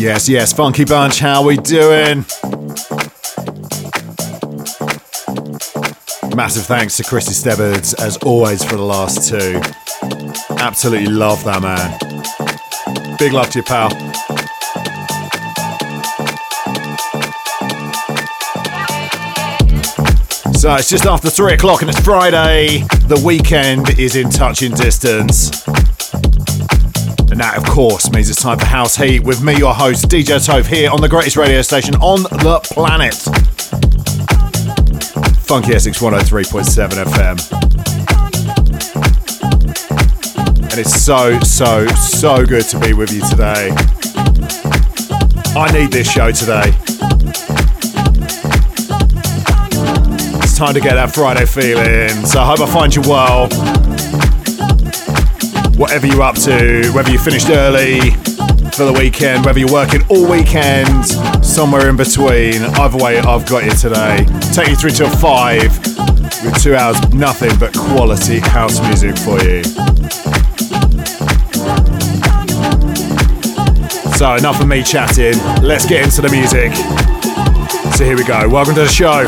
Yes, 0.00 0.30
yes, 0.30 0.50
Funky 0.54 0.86
Bunch, 0.86 1.18
how 1.18 1.44
we 1.44 1.58
doing? 1.58 2.24
Massive 6.34 6.64
thanks 6.64 6.96
to 6.96 7.04
Chrissy 7.04 7.34
Stebbards, 7.34 8.00
as 8.00 8.16
always, 8.16 8.64
for 8.64 8.76
the 8.76 8.82
last 8.82 9.28
two. 9.28 9.60
Absolutely 10.56 11.12
love 11.12 11.44
that 11.44 11.60
man. 11.60 13.18
Big 13.18 13.34
love 13.34 13.50
to 13.50 13.58
you, 13.58 13.62
pal. 13.62 13.90
So 20.54 20.74
it's 20.76 20.88
just 20.88 21.04
after 21.04 21.28
three 21.28 21.52
o'clock 21.52 21.82
and 21.82 21.90
it's 21.90 22.00
Friday. 22.00 22.84
The 23.06 23.22
weekend 23.22 23.98
is 23.98 24.16
in 24.16 24.30
touching 24.30 24.72
distance. 24.72 25.59
That, 27.40 27.56
of 27.56 27.64
course, 27.64 28.12
means 28.12 28.28
it's 28.28 28.42
time 28.42 28.58
for 28.58 28.66
House 28.66 28.96
Heat 28.96 29.20
with 29.20 29.42
me, 29.42 29.56
your 29.56 29.72
host, 29.72 30.08
DJ 30.08 30.46
Toph, 30.46 30.66
here 30.66 30.90
on 30.90 31.00
the 31.00 31.08
greatest 31.08 31.38
radio 31.38 31.62
station 31.62 31.94
on 31.94 32.24
the 32.24 32.60
planet. 32.64 33.14
Funky 35.46 35.72
Essex 35.72 36.00
103.7 36.00 37.02
FM. 37.02 37.40
And 40.64 40.78
it's 40.78 41.02
so, 41.02 41.40
so, 41.40 41.86
so 41.86 42.44
good 42.44 42.64
to 42.64 42.78
be 42.78 42.92
with 42.92 43.10
you 43.10 43.26
today. 43.26 43.70
I 45.56 45.72
need 45.72 45.92
this 45.92 46.12
show 46.12 46.30
today. 46.32 46.74
It's 50.42 50.58
time 50.58 50.74
to 50.74 50.80
get 50.80 50.96
that 50.96 51.12
Friday 51.14 51.46
feeling. 51.46 52.26
So 52.26 52.42
I 52.42 52.44
hope 52.44 52.60
I 52.60 52.70
find 52.70 52.94
you 52.94 53.00
well. 53.00 53.79
Whatever 55.80 56.06
you're 56.08 56.20
up 56.20 56.34
to, 56.34 56.92
whether 56.92 57.10
you 57.10 57.18
finished 57.18 57.48
early 57.48 58.10
for 58.76 58.84
the 58.84 58.94
weekend, 58.94 59.46
whether 59.46 59.58
you're 59.58 59.72
working 59.72 60.02
all 60.10 60.30
weekend, 60.30 61.06
somewhere 61.42 61.88
in 61.88 61.96
between. 61.96 62.62
Either 62.76 63.02
way, 63.02 63.18
I've 63.18 63.48
got 63.48 63.64
you 63.64 63.70
today. 63.70 64.26
Take 64.52 64.68
you 64.68 64.76
through 64.76 64.90
till 64.90 65.08
five 65.08 65.72
with 66.44 66.62
two 66.62 66.76
hours 66.76 67.00
nothing 67.14 67.58
but 67.58 67.72
quality 67.72 68.40
house 68.40 68.78
music 68.82 69.16
for 69.16 69.42
you. 69.42 69.64
So, 74.18 74.34
enough 74.34 74.60
of 74.60 74.68
me 74.68 74.82
chatting. 74.82 75.38
Let's 75.62 75.86
get 75.86 76.04
into 76.04 76.20
the 76.20 76.28
music. 76.28 76.74
So, 77.94 78.04
here 78.04 78.18
we 78.18 78.24
go. 78.24 78.46
Welcome 78.50 78.74
to 78.74 78.82
the 78.82 78.86
show. 78.86 79.24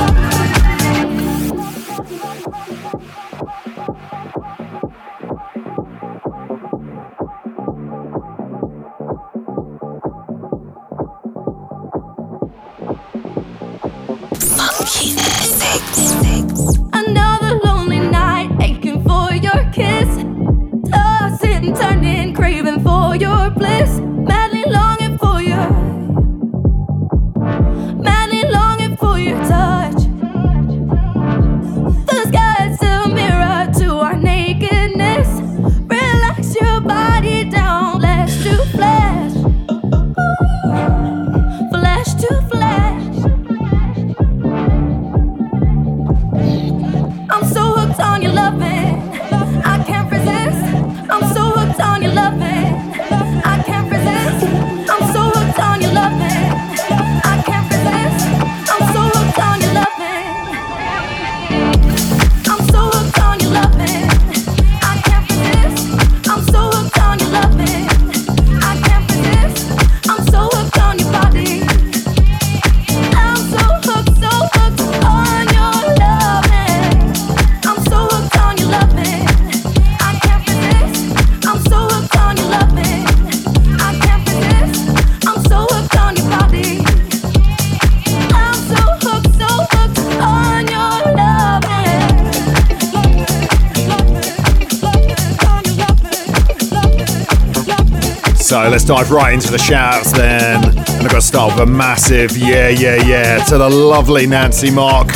Let's 98.83 99.01
dive 99.01 99.11
right 99.13 99.35
into 99.35 99.51
the 99.51 99.59
shouts 99.59 100.13
then. 100.13 100.65
And 100.65 100.81
I've 100.81 101.03
got 101.03 101.13
to 101.13 101.21
start 101.21 101.53
with 101.55 101.69
a 101.69 101.71
massive 101.71 102.37
yeah, 102.37 102.69
yeah, 102.69 102.97
yeah 103.07 103.45
to 103.45 103.59
the 103.59 103.71
lovely 103.71 104.27
Nancy 104.27 104.73
Mark. 104.73 105.11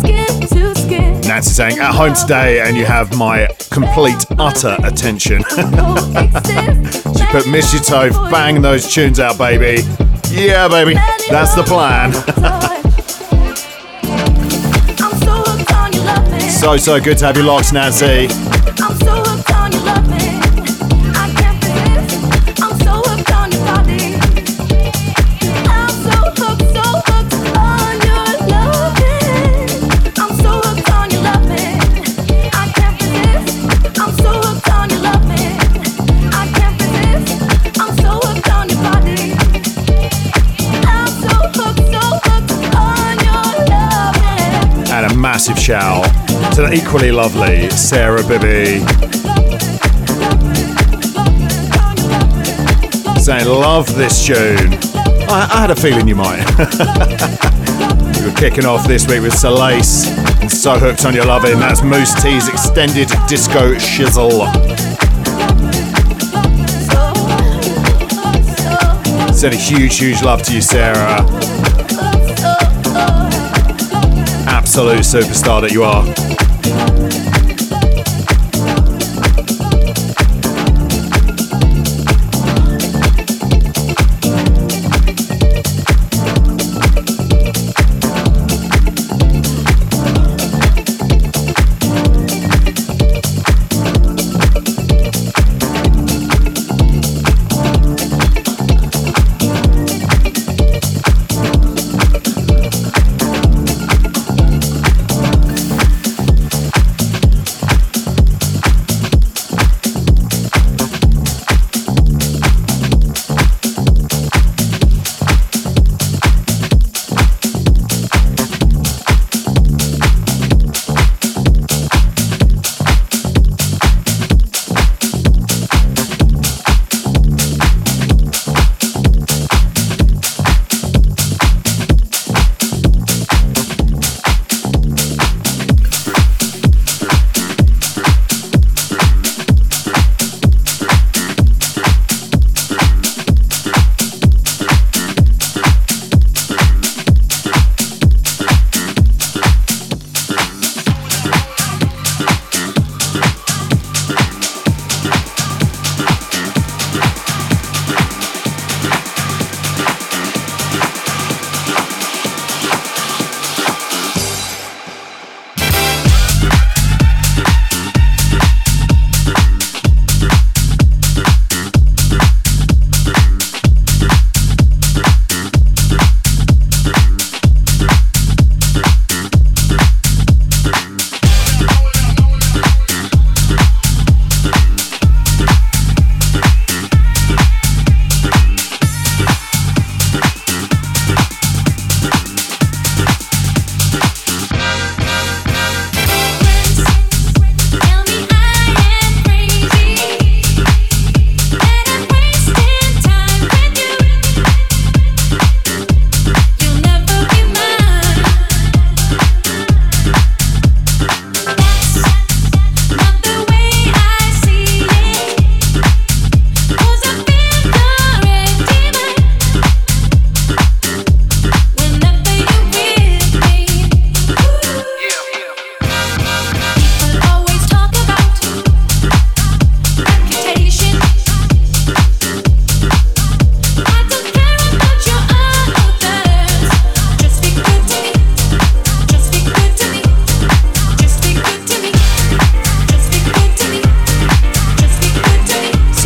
Skin 0.00 0.40
to 0.48 0.74
skin. 0.74 1.20
Nancy 1.22 1.50
saying, 1.50 1.78
at 1.80 1.94
home 1.94 2.14
today 2.14 2.60
and 2.60 2.76
you 2.76 2.84
have 2.86 3.16
my 3.18 3.48
complete, 3.70 4.24
utter 4.38 4.76
attention. 4.84 5.42
she 5.50 5.56
put 7.26 7.44
Toph, 7.84 8.30
bang 8.30 8.62
those 8.62 8.90
tunes 8.92 9.20
out, 9.20 9.36
baby. 9.36 9.82
Yeah, 10.30 10.68
baby, 10.68 10.94
that's 11.28 11.54
the 11.54 11.64
plan. 11.64 12.12
so, 16.50 16.76
so 16.78 17.00
good 17.00 17.18
to 17.18 17.26
have 17.26 17.36
you 17.36 17.42
locked, 17.42 17.72
Nancy. 17.72 18.53
Equally 46.74 47.12
lovely 47.12 47.70
Sarah 47.70 48.24
Bibby. 48.26 48.80
Saying, 53.20 53.46
love 53.46 53.94
this 53.94 54.26
tune. 54.26 54.74
I, 55.30 55.48
I 55.52 55.60
had 55.60 55.70
a 55.70 55.76
feeling 55.76 56.08
you 56.08 56.16
might. 56.16 56.44
we 58.18 58.26
were 58.26 58.34
kicking 58.36 58.66
off 58.66 58.88
this 58.88 59.06
week 59.06 59.22
with 59.22 59.38
Selace 59.38 60.08
and 60.40 60.50
So 60.50 60.76
Hooked 60.76 61.04
on 61.04 61.14
Your 61.14 61.26
Loving. 61.26 61.60
That's 61.60 61.80
Mousse 61.80 62.20
T's 62.20 62.48
extended 62.48 63.08
disco 63.28 63.74
shizzle. 63.76 64.44
Send 69.32 69.54
a 69.54 69.56
huge, 69.56 69.96
huge 69.96 70.24
love 70.24 70.42
to 70.42 70.52
you, 70.52 70.60
Sarah. 70.60 71.24
Absolute 74.48 75.04
superstar 75.04 75.60
that 75.60 75.70
you 75.70 75.84
are. 75.84 76.43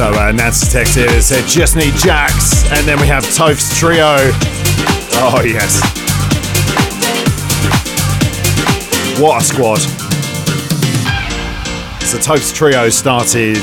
Uh, 0.01 0.31
Nancy 0.31 0.67
texted 0.67 1.09
in 1.09 1.13
and 1.13 1.23
said, 1.23 1.45
just 1.47 1.75
need 1.75 1.93
Jax, 1.95 2.63
And 2.71 2.87
then 2.87 3.01
we 3.01 3.07
have 3.09 3.25
Toph's 3.35 3.77
Trio. 3.77 4.17
Oh, 5.21 5.43
yes. 5.45 5.81
What 9.21 9.43
a 9.43 9.45
squad. 9.45 9.81
So 12.05 12.17
Toph's 12.19 12.53
Trio 12.53 12.89
started, 12.91 13.59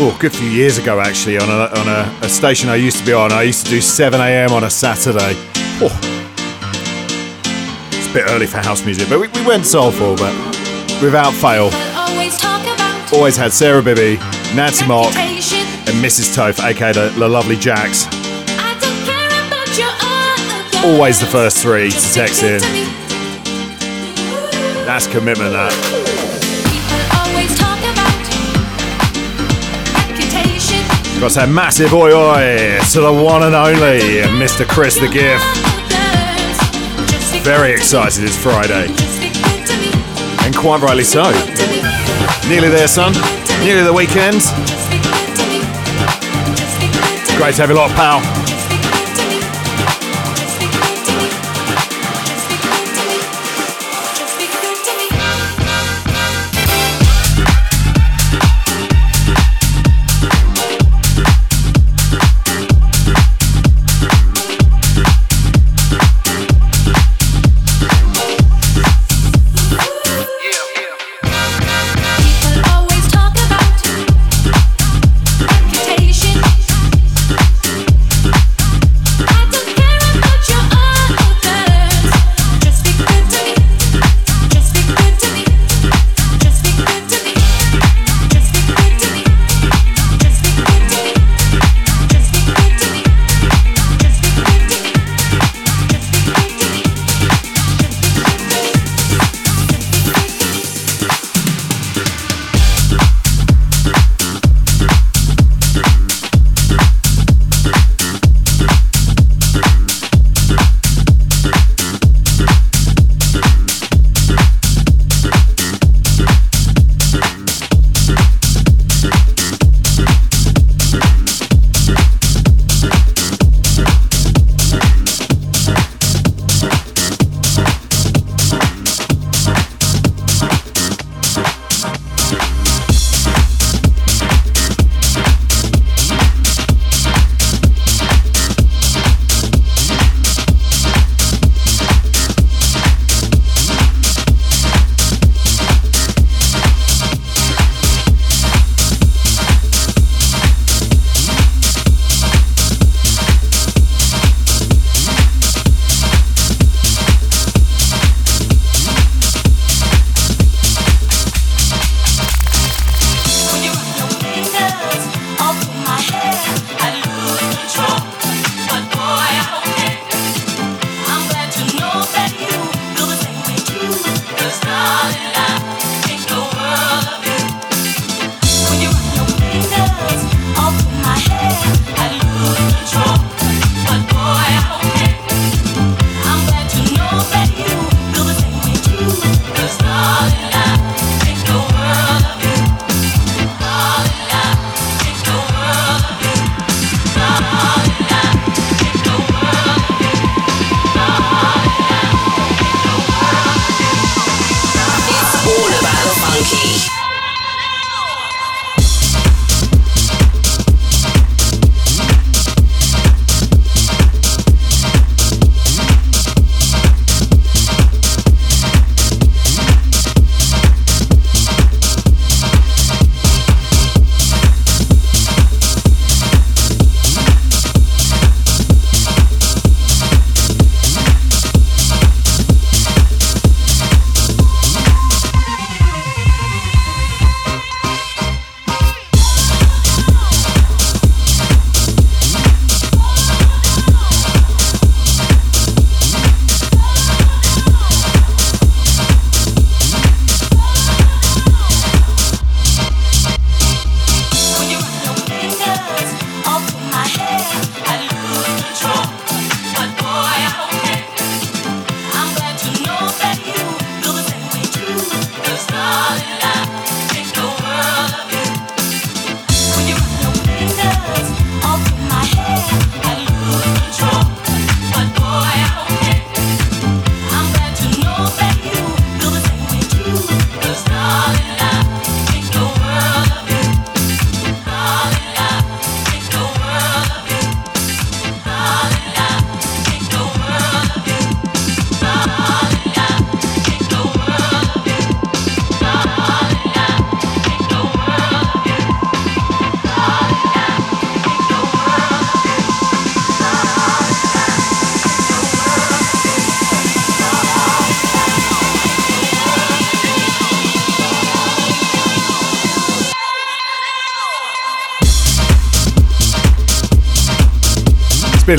oh, 0.00 0.12
a 0.12 0.20
good 0.20 0.32
few 0.32 0.48
years 0.48 0.78
ago 0.78 0.98
actually, 0.98 1.38
on 1.38 1.48
a, 1.48 1.70
on 1.78 1.88
a, 1.88 2.18
a 2.22 2.28
station 2.28 2.68
I 2.68 2.74
used 2.74 2.98
to 2.98 3.06
be 3.06 3.12
on. 3.12 3.30
I 3.30 3.42
used 3.42 3.64
to 3.66 3.70
do 3.70 3.78
7am 3.78 4.50
on 4.50 4.64
a 4.64 4.70
Saturday. 4.70 5.34
Oh. 5.80 5.96
It's 7.92 8.10
a 8.10 8.12
bit 8.12 8.24
early 8.28 8.48
for 8.48 8.58
house 8.58 8.84
music, 8.84 9.08
but 9.08 9.20
we, 9.20 9.28
we 9.28 9.46
went 9.46 9.66
soulful, 9.66 10.16
but 10.16 10.34
without 11.00 11.32
fail. 11.32 11.70
Always 11.94 12.42
Always 13.12 13.36
had 13.36 13.52
Sarah 13.52 13.82
Bibby, 13.82 14.16
Nancy 14.54 14.86
Mock, 14.86 15.14
and 15.16 16.04
Mrs. 16.04 16.36
Toph, 16.36 16.62
aka 16.62 16.92
the, 16.92 17.08
the 17.18 17.26
lovely 17.26 17.56
Jax. 17.56 18.04
Always 20.84 21.20
the 21.20 21.26
first 21.26 21.56
three 21.56 21.90
to 21.90 22.12
text 22.12 22.42
in. 22.42 22.60
That's 24.84 25.06
commitment, 25.06 25.52
that. 25.52 25.72
Got 31.18 31.30
say 31.30 31.46
massive 31.46 31.94
oi 31.94 32.12
oi 32.12 32.78
to 32.90 33.00
the 33.00 33.12
one 33.12 33.44
and 33.44 33.54
only 33.54 34.20
Mr. 34.36 34.68
Chris 34.68 34.98
the 34.98 35.08
Gift. 35.08 35.44
Very 37.42 37.72
excited 37.72 38.24
it's 38.24 38.36
Friday, 38.36 38.88
and 40.44 40.54
quite 40.54 40.82
rightly 40.82 41.04
so. 41.04 41.22
Nearly 42.48 42.68
there, 42.68 42.88
son. 42.88 43.41
Nearly 43.64 43.84
the 43.84 43.92
weekend. 43.92 44.40
Just 44.40 44.90
be 44.90 44.98
good 44.98 45.36
to 45.36 45.46
me. 45.46 45.60
Just 46.56 46.80
be 46.80 46.86
good 46.88 47.26
to 47.26 47.32
me. 47.32 47.38
Great 47.38 47.54
to 47.54 47.60
have 47.60 47.70
you 47.70 47.76
lot, 47.76 47.90
pal. 47.92 48.41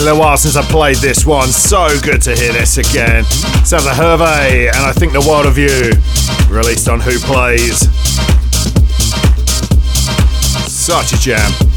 Little 0.04 0.20
while 0.20 0.38
since 0.38 0.56
I 0.56 0.62
played 0.64 0.98
this 0.98 1.26
one. 1.26 1.48
So 1.48 1.88
good 2.02 2.22
to 2.24 2.36
hear 2.36 2.52
this 2.52 2.78
again. 2.78 3.24
Sounds 3.64 3.86
like 3.86 3.96
Hervé, 3.96 4.68
and 4.68 4.86
I 4.86 4.92
think 4.92 5.14
the 5.14 5.22
world 5.22 5.46
of 5.46 5.58
you. 5.58 5.92
Released 6.54 6.90
on 6.90 7.00
Who 7.00 7.18
Plays. 7.20 7.80
Such 10.70 11.14
a 11.14 11.18
jam. 11.18 11.73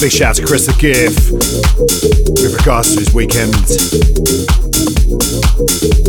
Big 0.00 0.12
shout 0.12 0.34
to 0.34 0.46
Chris 0.46 0.64
the 0.64 0.72
Giff 0.80 1.30
with 2.40 2.54
regards 2.58 2.94
to 2.94 3.00
his 3.00 3.12
weekend. 3.12 3.54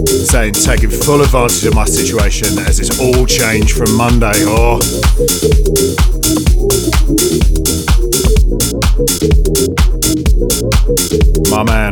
Saying 0.07 0.53
taking 0.53 0.89
full 0.89 1.21
advantage 1.21 1.65
of 1.65 1.75
my 1.75 1.83
situation 1.83 2.57
as 2.59 2.79
it's 2.79 3.01
all 3.01 3.25
changed 3.25 3.75
from 3.75 3.93
Monday. 3.97 4.31
Oh. 4.47 4.79
My 11.51 11.63
man. 11.63 11.91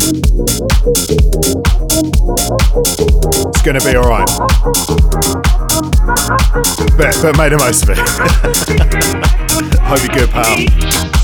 It's 3.50 3.62
gonna 3.62 3.84
be 3.84 3.98
alright. 3.98 4.30
But, 6.96 7.18
but 7.22 7.38
made 7.38 7.52
the 7.52 7.58
most 7.60 7.84
of 7.84 7.90
it. 7.90 7.98
Hope 9.84 10.00
you're 10.00 10.16
good, 10.16 10.30
pal. 10.30 11.19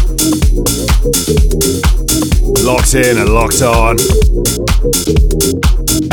Locked 2.63 2.93
in 2.93 3.17
and 3.17 3.33
locked 3.33 3.61
on. 3.61 3.97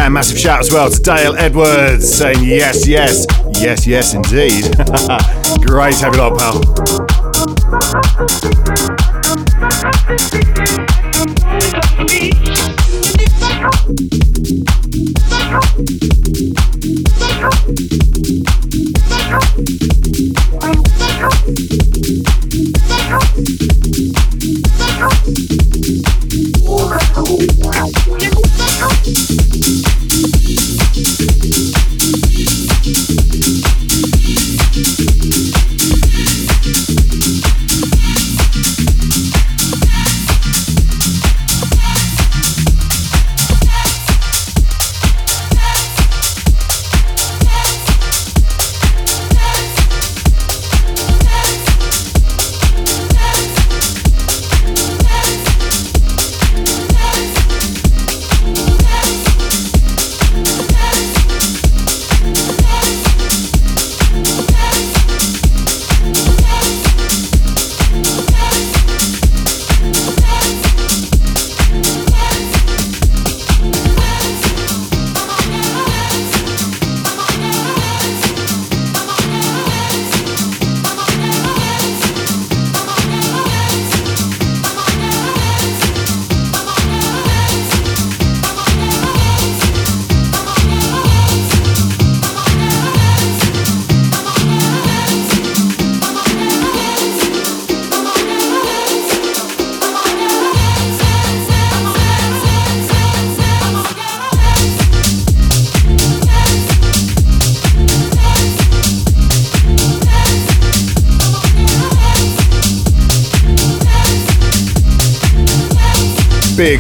And 0.01 0.13
massive 0.13 0.41
shout 0.41 0.59
as 0.59 0.73
well 0.73 0.91
to 0.91 1.01
Dale 1.01 1.37
Edwards 1.37 2.13
saying 2.13 2.43
yes, 2.43 2.89
yes, 2.89 3.27
yes, 3.61 3.87
yes, 3.87 4.13
indeed. 4.13 4.65
Great 5.65 6.01
have 6.01 6.17
you 6.17 6.19
on, 6.19 6.35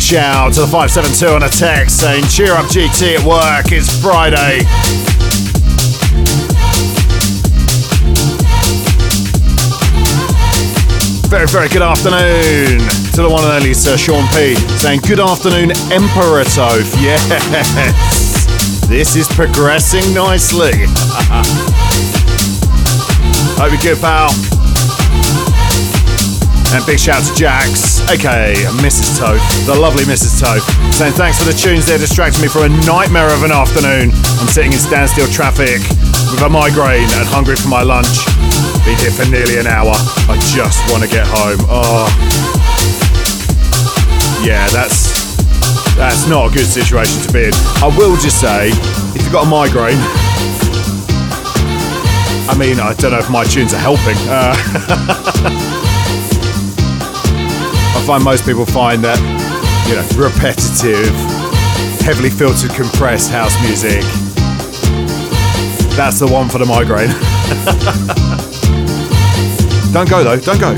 Shout 0.07 0.53
to 0.53 0.61
the 0.61 0.67
572 0.69 1.27
on 1.35 1.43
a 1.43 1.49
text 1.49 1.99
saying, 1.99 2.23
Cheer 2.29 2.53
up 2.53 2.67
GT 2.67 3.19
at 3.19 3.25
work, 3.27 3.73
it's 3.73 3.91
Friday. 4.01 4.63
Very, 11.27 11.49
very 11.49 11.69
good 11.69 11.83
afternoon 11.83 12.79
to 13.19 13.23
the 13.23 13.29
one 13.29 13.43
and 13.43 13.55
only 13.55 13.75
Sir 13.75 13.97
Sean 13.97 14.23
P 14.29 14.55
saying, 14.79 15.01
Good 15.09 15.19
afternoon, 15.19 15.73
Emperor. 15.91 16.45
Yes, 17.03 18.87
this 18.87 19.17
is 19.17 19.27
progressing 19.27 20.15
nicely. 20.15 20.71
Hope 23.59 23.73
you're 23.73 23.83
good, 23.83 24.01
pal. 24.01 24.31
And 26.73 26.87
big 26.87 27.01
shout 27.01 27.25
to 27.25 27.35
Jax, 27.35 27.96
aka 28.11 28.55
Mrs. 28.79 29.19
Toph, 29.19 29.43
the 29.67 29.75
lovely 29.75 30.05
Mrs. 30.05 30.41
Toph, 30.41 30.63
saying 30.95 31.15
thanks 31.15 31.39
for 31.39 31.45
the 31.45 31.57
tunes 31.57 31.87
there 31.87 31.99
distracting 31.99 32.43
me 32.43 32.49
from 32.49 32.71
a 32.71 32.73
nightmare 32.87 33.33
of 33.33 33.43
an 33.43 33.51
afternoon. 33.51 34.11
I'm 34.39 34.49
sitting 34.49 34.73
in 34.73 34.79
standstill 34.79 35.27
traffic 35.29 35.83
with 36.31 36.43
a 36.43 36.49
migraine 36.49 37.09
and 37.19 37.27
hungry 37.27 37.57
for 37.57 37.69
my 37.69 37.83
lunch. 37.83 38.25
Been 38.87 38.99
here 38.99 39.11
for 39.11 39.27
nearly 39.31 39.59
an 39.59 39.67
hour. 39.67 39.95
I 40.31 40.39
just 40.55 40.79
want 40.91 41.03
to 41.03 41.11
get 41.11 41.27
home. 41.27 41.59
Oh. 41.67 42.07
Yeah, 44.45 44.67
that's 44.71 45.11
that's 45.97 46.29
not 46.29 46.51
a 46.51 46.55
good 46.55 46.67
situation 46.67 47.21
to 47.27 47.33
be 47.33 47.51
in. 47.51 47.55
I 47.83 47.91
will 47.99 48.17
just 48.17 48.41
say, 48.41 48.71
if 49.17 49.23
you've 49.23 49.33
got 49.33 49.47
a 49.47 49.51
migraine, 49.51 49.99
I 52.47 52.55
mean, 52.59 52.79
I 52.79 52.95
don't 52.95 53.13
know 53.13 53.19
if 53.19 53.31
my 53.31 53.45
tunes 53.45 53.75
are 53.75 53.83
helping. 53.83 54.17
Uh, 54.29 55.83
find 58.07 58.23
most 58.23 58.47
people 58.47 58.65
find 58.65 59.03
that, 59.03 59.19
you 59.91 59.99
know, 59.99 60.07
repetitive, 60.15 61.11
heavily 62.07 62.31
filtered, 62.31 62.71
compressed 62.71 63.33
house 63.33 63.51
music. 63.67 63.99
That's 65.99 66.23
the 66.23 66.29
one 66.31 66.49
for 66.49 66.59
the 66.59 66.67
migraine. 66.67 67.11
don't 69.93 70.09
go 70.09 70.23
though, 70.23 70.39
don't 70.39 70.63
go. 70.63 70.71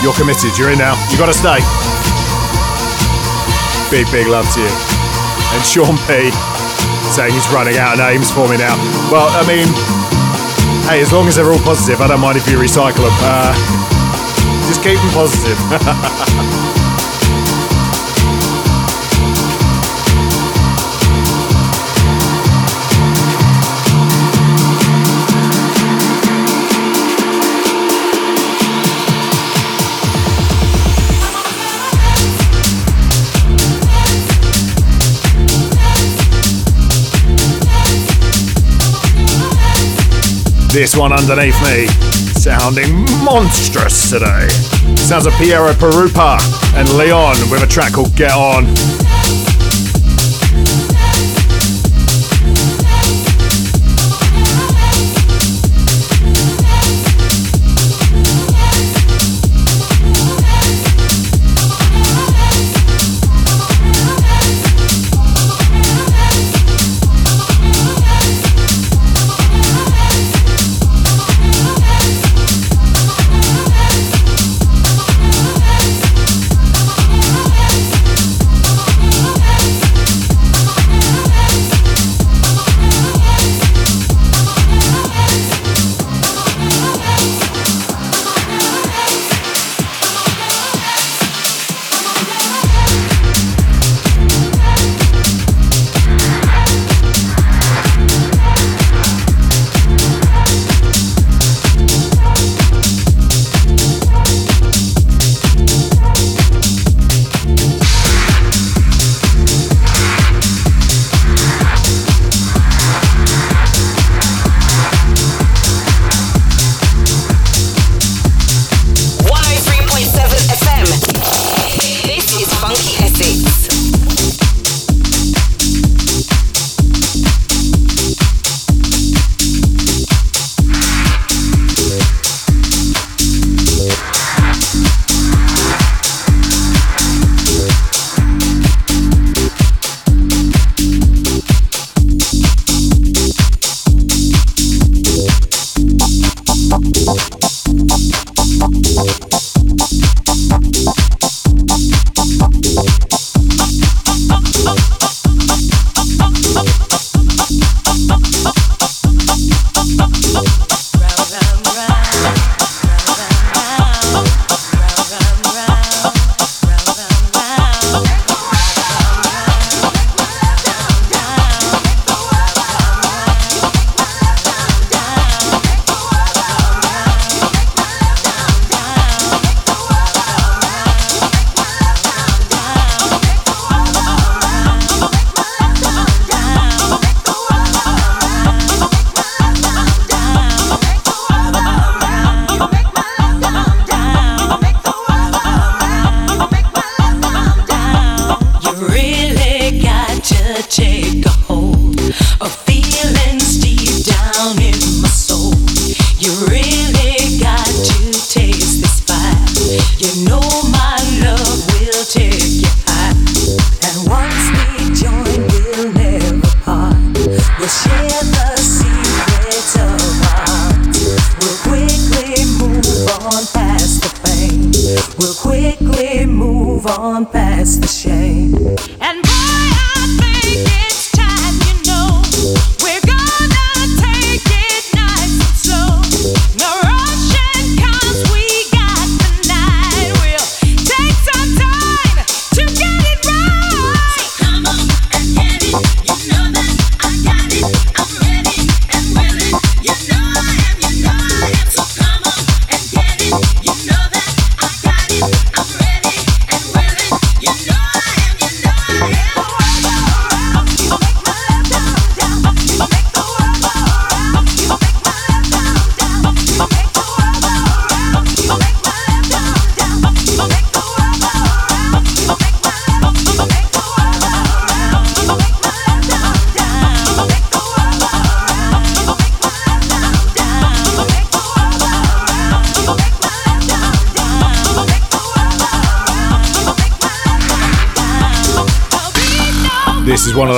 You're 0.00 0.16
committed, 0.16 0.56
you're 0.56 0.72
in 0.72 0.80
now. 0.80 0.96
You 1.12 1.20
gotta 1.20 1.36
stay. 1.36 1.60
Big, 3.92 4.08
big 4.08 4.24
love 4.32 4.48
to 4.56 4.60
you. 4.64 4.72
And 5.52 5.60
Sean 5.68 6.00
P 6.08 6.32
saying 7.12 7.36
he's 7.36 7.44
running 7.52 7.76
out 7.76 7.92
of 7.92 8.00
names 8.00 8.32
for 8.32 8.48
me 8.48 8.56
now. 8.56 8.72
Well, 9.12 9.28
I 9.28 9.44
mean, 9.44 9.68
Hey, 10.86 11.00
as 11.00 11.12
long 11.12 11.26
as 11.26 11.36
they're 11.36 11.50
all 11.50 11.58
positive, 11.60 12.00
I 12.00 12.08
don't 12.08 12.20
mind 12.20 12.36
if 12.36 12.48
you 12.48 12.58
recycle 12.58 13.04
them. 13.04 13.16
Uh, 13.22 13.54
just 14.68 14.82
keep 14.82 14.98
them 14.98 15.10
positive. 15.10 16.60
This 40.74 40.96
one 40.96 41.12
underneath 41.12 41.54
me, 41.62 41.86
sounding 42.34 43.04
monstrous 43.22 44.10
today. 44.10 44.48
Sounds 44.96 45.24
of 45.24 45.32
Piero 45.34 45.72
Pirupa 45.72 46.40
and 46.74 46.88
Leon 46.98 47.36
with 47.48 47.62
a 47.62 47.66
track 47.68 47.92
called 47.92 48.16
Get 48.16 48.32
On. 48.32 48.64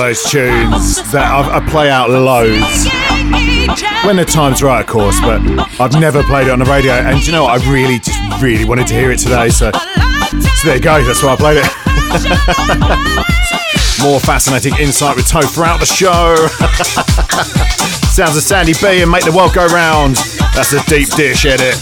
those 0.07 0.23
tunes 0.23 1.03
that 1.11 1.27
I've, 1.27 1.51
i 1.51 1.69
play 1.69 1.89
out 1.89 2.09
loads. 2.09 2.87
When 4.07 4.15
the 4.15 4.23
time's 4.23 4.63
right, 4.63 4.79
of 4.79 4.87
course, 4.87 5.19
but 5.19 5.41
I've 5.81 5.99
never 5.99 6.23
played 6.23 6.47
it 6.47 6.51
on 6.51 6.59
the 6.59 6.65
radio. 6.65 6.93
And 6.93 7.19
you 7.25 7.33
know 7.33 7.43
what? 7.43 7.61
I 7.61 7.71
really, 7.73 7.99
just 7.99 8.17
really 8.41 8.63
wanted 8.63 8.87
to 8.87 8.93
hear 8.93 9.11
it 9.11 9.19
today. 9.19 9.49
So, 9.49 9.69
so 9.73 10.63
there 10.63 10.77
you 10.77 10.81
go. 10.81 11.03
That's 11.03 11.21
why 11.21 11.33
I 11.33 11.35
played 11.35 11.59
it. 11.59 11.67
More 14.01 14.21
fascinating 14.21 14.77
insight 14.79 15.17
with 15.17 15.27
Toe 15.27 15.41
throughout 15.41 15.81
the 15.81 15.85
show. 15.85 16.37
Sounds 18.07 18.37
of 18.37 18.43
Sandy 18.43 18.75
B 18.79 19.01
and 19.01 19.11
Make 19.11 19.25
the 19.25 19.33
World 19.35 19.53
Go 19.53 19.67
Round. 19.67 20.15
That's 20.55 20.71
a 20.71 20.81
deep 20.85 21.09
dish 21.15 21.45
edit. 21.45 21.75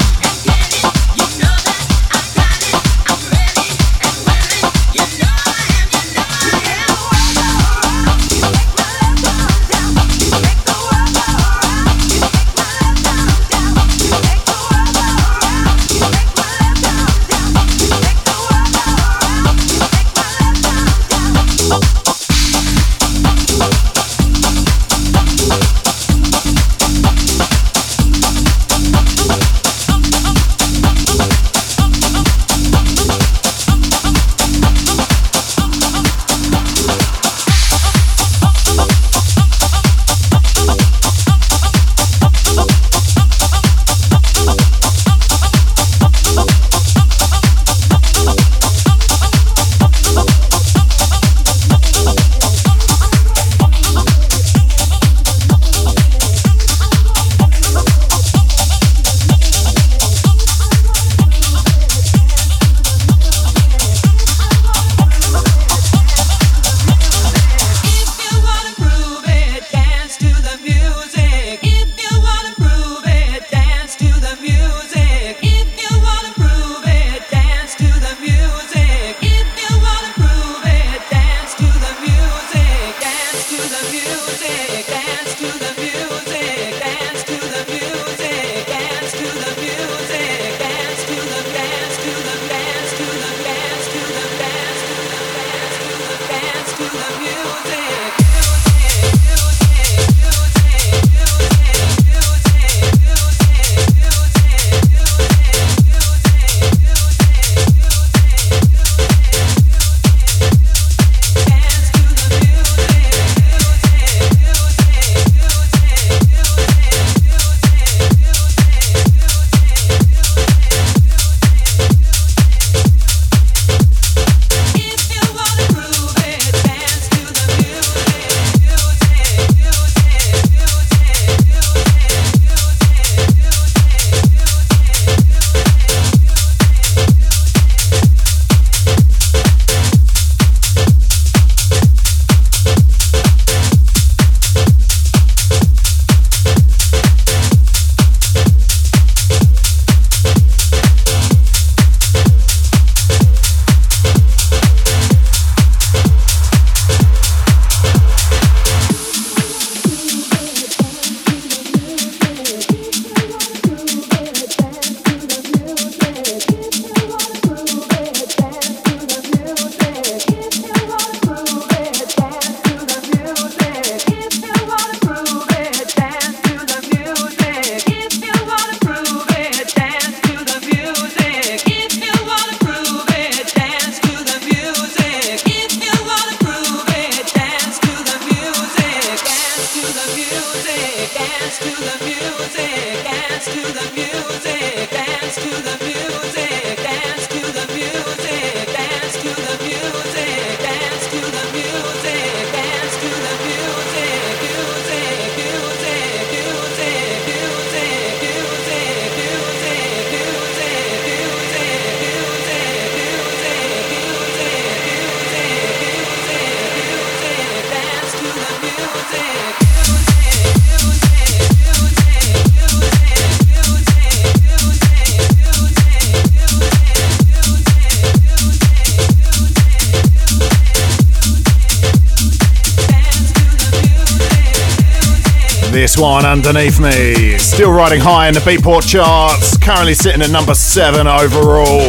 One 235.98 236.26
underneath 236.26 236.80
me, 236.80 237.38
still 237.38 237.72
riding 237.72 238.02
high 238.02 238.28
in 238.28 238.34
the 238.34 238.42
Beatport 238.42 238.88
charts, 238.88 239.58
currently 239.58 239.94
sitting 239.94 240.22
at 240.22 240.30
number 240.30 240.54
seven 240.54 241.08
overall. 241.08 241.88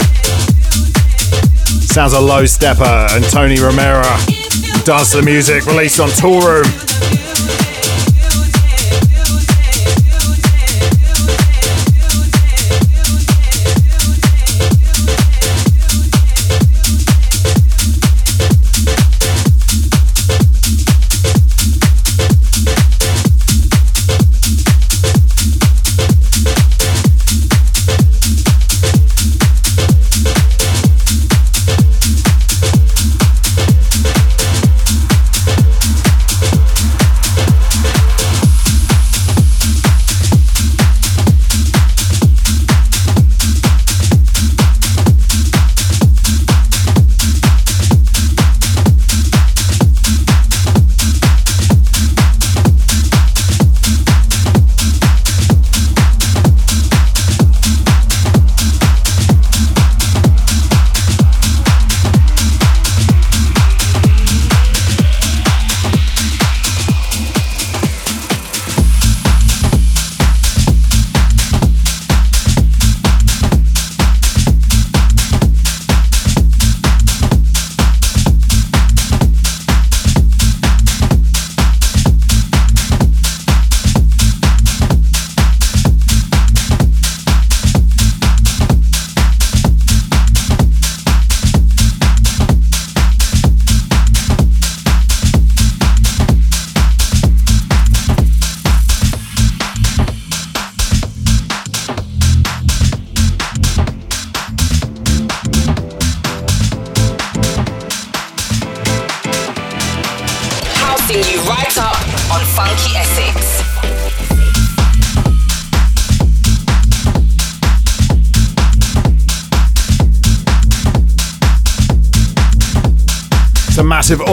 Sounds 1.81 2.13
a 2.13 2.21
Low 2.21 2.45
Steppa 2.45 3.15
and 3.17 3.25
Tony 3.25 3.57
Romera 3.57 4.05
does 4.85 5.11
the 5.13 5.23
music 5.23 5.67
released 5.67 5.99
on 5.99 6.09
Toolroom. 6.11 6.86
massive 6.86 6.86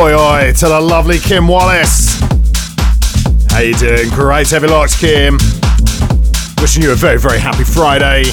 oi 0.03 0.13
oi 0.13 0.51
to 0.51 0.67
the 0.67 0.81
lovely 0.81 1.17
Kim 1.17 1.47
Wallace. 1.47 2.19
How 3.49 3.59
you 3.59 3.73
doing? 3.75 4.09
Great 4.09 4.49
heavy 4.49 4.67
locks, 4.67 4.99
Kim. 4.99 5.37
Wishing 6.59 6.83
you 6.83 6.91
a 6.91 6.95
very, 6.95 7.17
very 7.17 7.39
happy 7.39 7.63
Friday. 7.63 8.25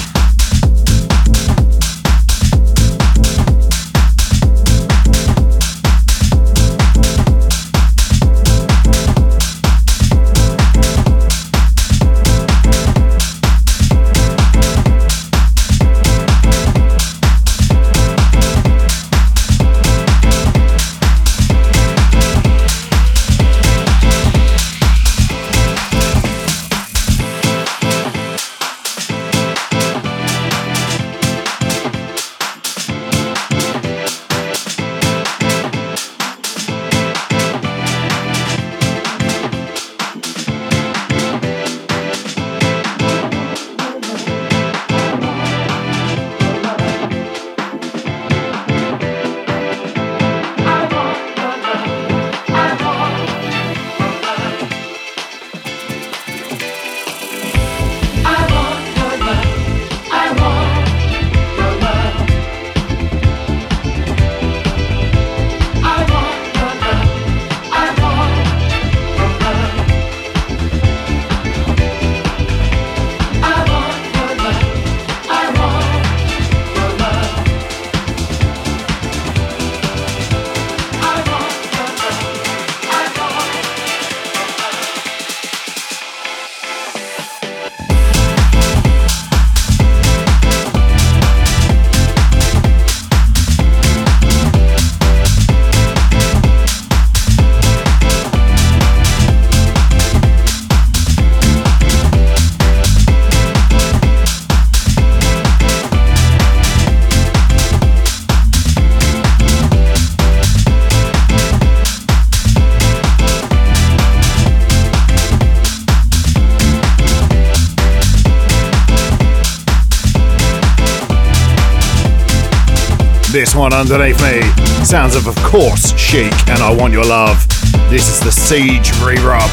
One 123.61 123.73
underneath 123.73 124.19
me 124.23 124.41
sounds 124.83 125.15
of, 125.15 125.27
of 125.27 125.35
course, 125.43 125.95
Chic 125.95 126.33
and 126.49 126.63
I 126.63 126.73
Want 126.73 126.93
Your 126.93 127.05
Love. 127.05 127.47
This 127.91 128.09
is 128.09 128.19
the 128.19 128.31
Siege 128.31 128.89
re-rub. 129.03 129.51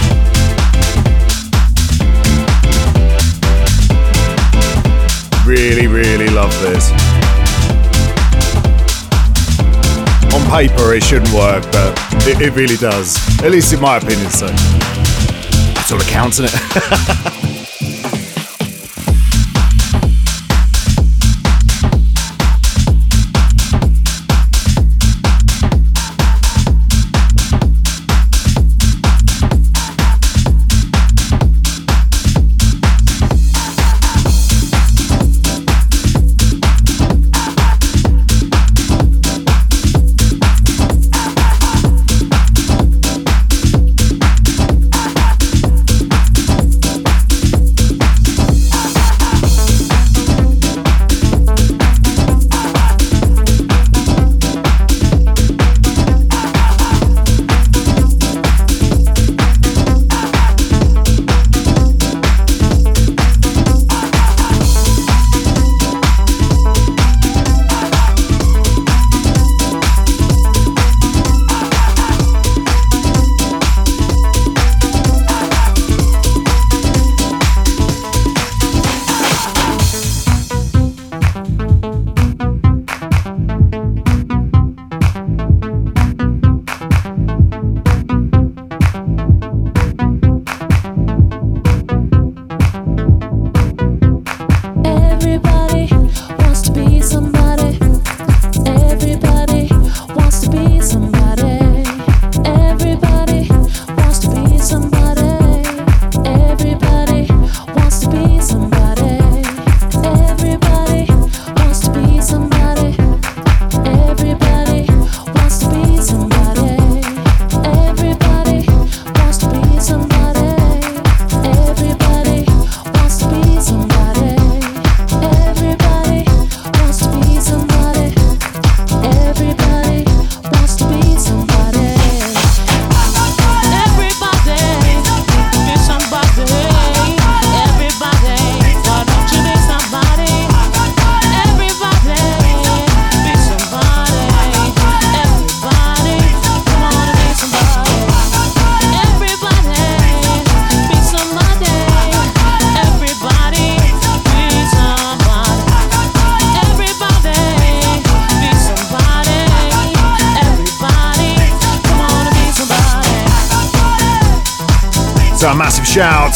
Really, 5.46 5.88
really 5.88 6.28
love 6.28 6.50
this. 6.62 6.90
On 10.32 10.40
paper, 10.50 10.94
it 10.94 11.02
shouldn't 11.02 11.34
work, 11.34 11.64
but 11.70 11.92
it, 12.26 12.40
it 12.40 12.54
really 12.54 12.78
does. 12.78 13.18
At 13.42 13.50
least 13.50 13.74
in 13.74 13.80
my 13.82 13.98
opinion, 13.98 14.30
so. 14.30 14.46
That's 14.46 15.92
all 15.92 15.98
that 15.98 16.08
counts, 16.08 16.38
isn't 16.38 16.50
it? 16.54 17.24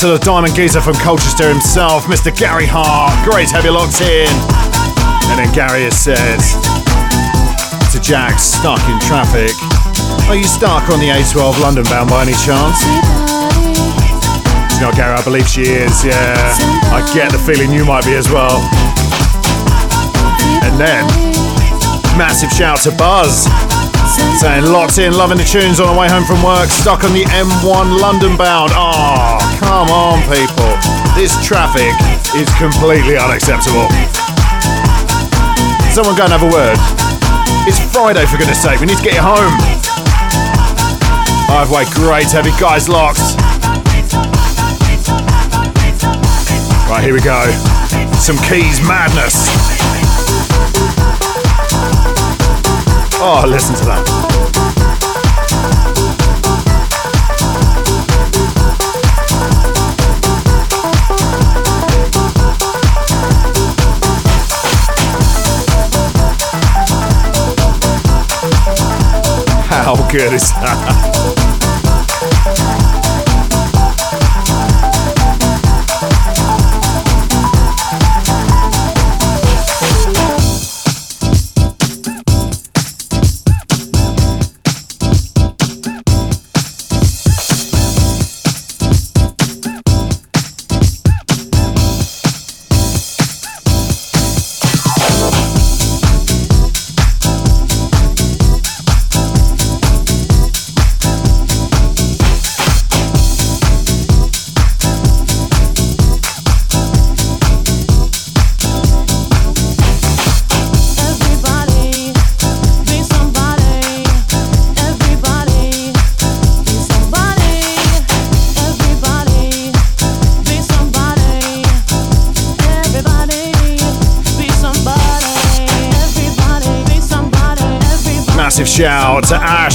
to 0.02 0.18
the 0.18 0.18
Diamond 0.18 0.56
Geezer 0.56 0.80
from 0.80 0.94
Colchester 0.98 1.46
himself, 1.46 2.10
Mr. 2.10 2.34
Gary 2.34 2.66
Hart. 2.66 3.14
Great 3.22 3.46
to 3.50 3.54
have 3.54 3.62
you 3.62 3.70
locked 3.70 4.02
in. 4.02 4.26
And 5.30 5.38
then 5.38 5.46
Gary 5.54 5.86
has 5.86 5.94
said 5.94 6.42
to 7.94 8.02
Jack, 8.02 8.42
stuck 8.42 8.82
in 8.90 8.98
traffic. 9.06 9.54
Are 10.26 10.34
you 10.34 10.42
stuck 10.50 10.90
on 10.90 10.98
the 10.98 11.14
A12 11.14 11.62
London 11.62 11.86
bound 11.86 12.10
by 12.10 12.26
any 12.26 12.34
chance? 12.42 12.82
You 14.74 14.82
know, 14.82 14.90
Gary, 14.90 15.14
I 15.14 15.22
believe 15.22 15.46
she 15.46 15.70
is, 15.70 16.02
yeah. 16.02 16.34
I 16.90 17.06
get 17.14 17.30
the 17.30 17.38
feeling 17.38 17.70
you 17.70 17.84
might 17.84 18.02
be 18.02 18.18
as 18.18 18.26
well. 18.26 18.58
And 20.66 20.74
then, 20.82 21.06
massive 22.18 22.50
shout 22.50 22.82
to 22.82 22.90
Buzz. 22.98 23.46
Saying 24.40 24.64
locked 24.72 24.98
in, 24.98 25.12
loving 25.12 25.38
the 25.38 25.44
tunes 25.44 25.78
on 25.78 25.92
the 25.92 25.98
way 25.98 26.08
home 26.08 26.24
from 26.24 26.42
work, 26.42 26.68
stuck 26.68 27.04
on 27.04 27.12
the 27.12 27.22
M1 27.30 28.00
London 28.00 28.36
bound. 28.36 28.72
Oh, 28.74 29.38
come 29.60 29.88
on, 29.88 30.18
people. 30.26 30.72
This 31.14 31.30
traffic 31.46 31.94
is 32.34 32.48
completely 32.58 33.16
unacceptable. 33.16 33.86
Someone 35.94 36.16
go 36.16 36.24
and 36.24 36.32
have 36.32 36.42
a 36.42 36.50
word. 36.50 36.78
It's 37.68 37.78
Friday, 37.92 38.26
for 38.26 38.38
goodness 38.38 38.60
sake. 38.60 38.80
We 38.80 38.86
need 38.86 38.98
to 38.98 39.04
get 39.04 39.14
you 39.14 39.22
home. 39.22 39.54
I've 41.52 41.70
way 41.70 41.84
great 41.92 42.32
heavy 42.32 42.50
guys 42.58 42.88
locked. 42.88 43.20
Right, 46.88 47.04
here 47.04 47.14
we 47.14 47.20
go. 47.20 47.46
Some 48.18 48.38
keys 48.48 48.80
madness. 48.86 49.81
Oh, 53.24 53.44
listen 53.46 53.76
to 53.76 53.84
that. 53.84 54.04
How 69.68 69.94
good 70.10 70.32
is 70.32 70.50
that? 70.54 71.38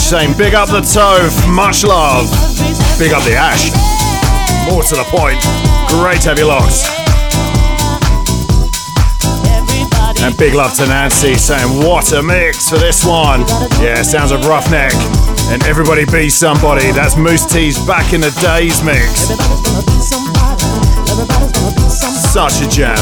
saying 0.07 0.37
big 0.37 0.53
up 0.53 0.69
the 0.69 0.79
Toph, 0.79 1.35
much 1.53 1.83
love. 1.83 2.31
Big 2.97 3.11
up 3.11 3.21
the 3.23 3.35
Ash. 3.35 3.67
More 4.71 4.81
to 4.81 4.95
the 4.95 5.03
point. 5.11 5.35
Great 5.91 6.23
you 6.23 6.47
locked. 6.47 6.87
And 10.23 10.37
big 10.37 10.53
love 10.53 10.73
to 10.75 10.85
Nancy 10.87 11.35
saying 11.35 11.85
what 11.85 12.13
a 12.13 12.23
mix 12.23 12.69
for 12.69 12.77
this 12.77 13.03
one. 13.03 13.41
Yeah, 13.83 14.01
sounds 14.01 14.31
of 14.31 14.39
Ruffneck. 14.41 14.95
And 15.51 15.61
everybody 15.65 16.05
be 16.05 16.29
somebody. 16.29 16.89
That's 16.91 17.17
Mousse 17.17 17.45
T's 17.45 17.77
back 17.85 18.13
in 18.13 18.21
the 18.21 18.31
days 18.39 18.81
mix. 18.83 19.27
Such 22.31 22.61
a 22.61 22.69
jam. 22.69 22.95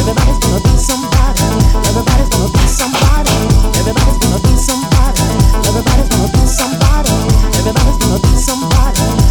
Everybody's 5.68 6.10
gonna 6.10 6.32
be 6.32 6.46
somebody. 6.46 7.10
Everybody's 7.58 7.98
gonna 7.98 8.22
be 8.22 8.38
somebody. 8.38 9.26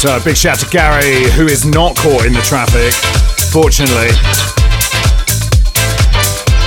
So 0.00 0.16
a 0.16 0.24
big 0.24 0.34
shout 0.34 0.58
to 0.60 0.66
Gary, 0.70 1.28
who 1.32 1.44
is 1.44 1.66
not 1.66 1.94
caught 1.94 2.24
in 2.24 2.32
the 2.32 2.40
traffic, 2.40 2.88
fortunately. 3.52 4.08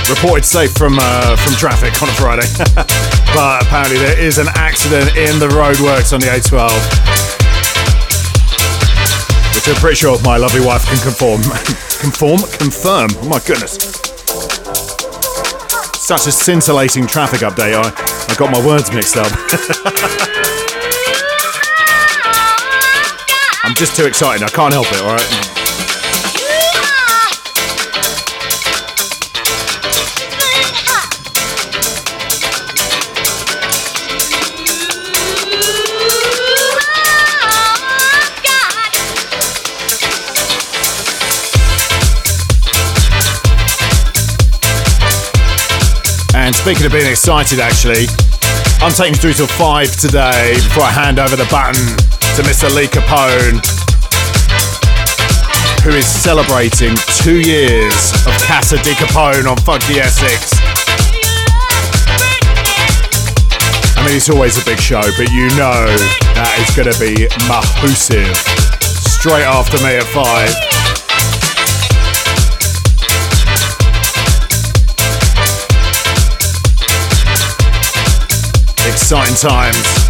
Reported 0.08 0.44
safe 0.44 0.70
from 0.70 0.98
uh, 1.00 1.34
from 1.34 1.54
traffic 1.54 2.00
on 2.00 2.08
a 2.08 2.12
Friday, 2.12 2.46
but 3.34 3.66
apparently 3.66 3.98
there 3.98 4.16
is 4.16 4.38
an 4.38 4.46
accident 4.54 5.16
in 5.16 5.40
the 5.40 5.48
roadworks 5.48 6.14
on 6.14 6.20
the 6.20 6.28
A12, 6.30 6.70
which 9.56 9.66
I'm 9.66 9.80
pretty 9.82 9.96
sure 9.96 10.16
my 10.22 10.36
lovely 10.36 10.64
wife 10.64 10.86
can 10.86 11.02
conform, 11.02 11.42
conform, 11.98 12.38
confirm. 12.54 13.10
Oh 13.18 13.28
my 13.28 13.40
goodness! 13.40 13.74
Such 15.98 16.28
a 16.28 16.30
scintillating 16.30 17.08
traffic 17.08 17.40
update. 17.40 17.74
I 17.74 17.90
I 18.30 18.34
got 18.36 18.52
my 18.52 18.64
words 18.64 18.92
mixed 18.92 19.16
up. 19.16 19.26
I'm 23.74 23.76
just 23.76 23.96
too 23.96 24.06
excited. 24.06 24.44
I 24.44 24.48
can't 24.50 24.72
help 24.72 24.86
it, 24.86 25.00
alright? 25.02 25.20
And 46.36 46.54
speaking 46.54 46.86
of 46.86 46.92
being 46.92 47.10
excited, 47.10 47.58
actually, 47.58 48.06
I'm 48.80 48.92
taking 48.92 49.14
you 49.14 49.20
through 49.20 49.32
till 49.32 49.48
five 49.48 49.90
today 49.96 50.54
before 50.54 50.84
I 50.84 50.92
hand 50.92 51.18
over 51.18 51.34
the 51.34 51.48
baton 51.50 52.13
to 52.36 52.42
Mr. 52.42 52.74
Lee 52.74 52.88
Capone, 52.88 53.62
who 55.84 55.90
is 55.90 56.04
celebrating 56.04 56.96
two 57.22 57.38
years 57.38 58.12
of 58.26 58.32
Casa 58.48 58.76
di 58.82 58.90
Capone 58.94 59.48
on 59.48 59.56
Funky 59.58 60.00
Essex. 60.00 60.50
I 63.96 64.04
mean, 64.04 64.16
it's 64.16 64.28
always 64.28 64.60
a 64.60 64.64
big 64.64 64.80
show, 64.80 65.02
but 65.16 65.30
you 65.30 65.46
know 65.54 65.86
that 66.34 66.58
is 66.58 66.74
going 66.74 66.90
to 66.90 66.98
be 66.98 67.28
mahoosive. 67.46 68.34
Straight 68.82 69.44
after 69.44 69.78
me 69.84 69.94
at 69.94 70.02
five. 70.10 70.50
Exciting 78.88 79.36
times. 79.36 80.03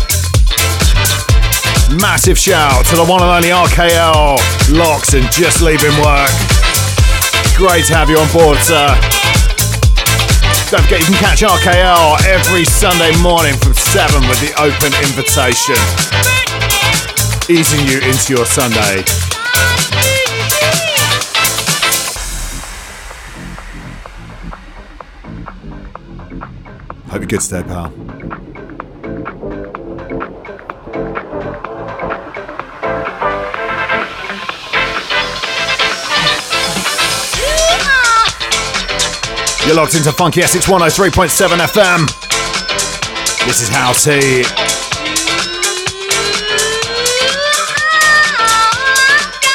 Massive 2.01 2.36
shout 2.36 2.84
to 2.86 2.97
the 2.97 3.05
one 3.05 3.22
and 3.22 3.30
only 3.30 3.49
RKL, 3.51 4.38
Locks 4.76 5.14
and 5.14 5.30
just 5.30 5.62
leaving 5.62 5.95
work. 6.03 6.30
Great 7.55 7.84
to 7.86 7.95
have 7.95 8.11
you 8.11 8.18
on 8.18 8.30
board, 8.32 8.59
sir. 8.59 8.88
Don't 10.70 10.82
forget 10.82 11.01
you 11.01 11.07
can 11.07 11.20
catch 11.22 11.42
RKL 11.42 12.18
every 12.26 12.64
Sunday 12.64 13.14
morning 13.22 13.55
from 13.57 13.74
7 13.74 14.28
with 14.28 14.40
the 14.40 14.51
open 14.59 14.90
invitation. 15.07 15.78
Easing 17.49 17.86
you 17.86 18.01
into 18.01 18.34
your 18.34 18.45
Sunday. 18.45 19.05
Hope 27.09 27.20
you're 27.20 27.26
good 27.26 27.40
today, 27.40 27.62
pal. 27.62 28.13
You're 39.66 39.76
locked 39.76 39.94
into 39.94 40.12
Funky 40.12 40.42
Essex 40.42 40.66
103.7 40.66 41.56
FM. 41.56 42.06
This 43.46 43.62
is 43.62 43.68
House 43.70 44.04
Heat. 44.04 44.44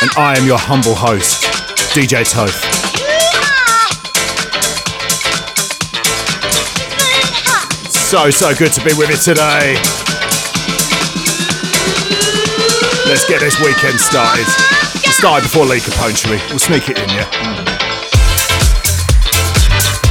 And 0.01 0.10
I 0.18 0.34
am 0.36 0.47
your 0.47 0.57
humble 0.57 0.95
host, 0.95 1.43
DJ 1.93 2.26
Toph. 2.26 2.57
So, 7.91 8.32
so 8.32 8.55
good 8.55 8.74
to 8.74 8.84
be 8.84 8.95
with 8.97 9.12
you 9.12 9.18
today. 9.18 9.76
Let's 13.05 13.30
get 13.30 13.41
this 13.41 13.62
weekend 13.62 13.99
started. 13.99 14.47
We'll 15.05 15.14
start 15.14 15.43
before 15.43 15.66
Lee 15.68 15.78
Capone, 15.78 16.18
shall 16.18 16.32
we? 16.32 16.38
We'll 16.49 16.57
sneak 16.57 16.89
it 16.89 16.97
in, 16.97 17.10
yeah? 17.10 17.69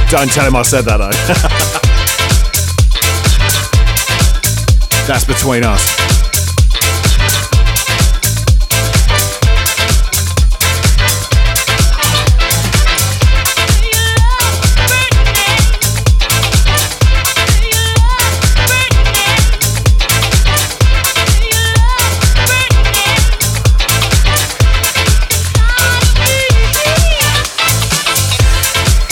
Don't 0.09 0.31
tell 0.31 0.47
him 0.47 0.55
I 0.55 0.63
said 0.63 0.85
that 0.85 0.97
though. 0.97 1.11
That's 5.07 5.23
between 5.23 5.63
us. 5.63 6.08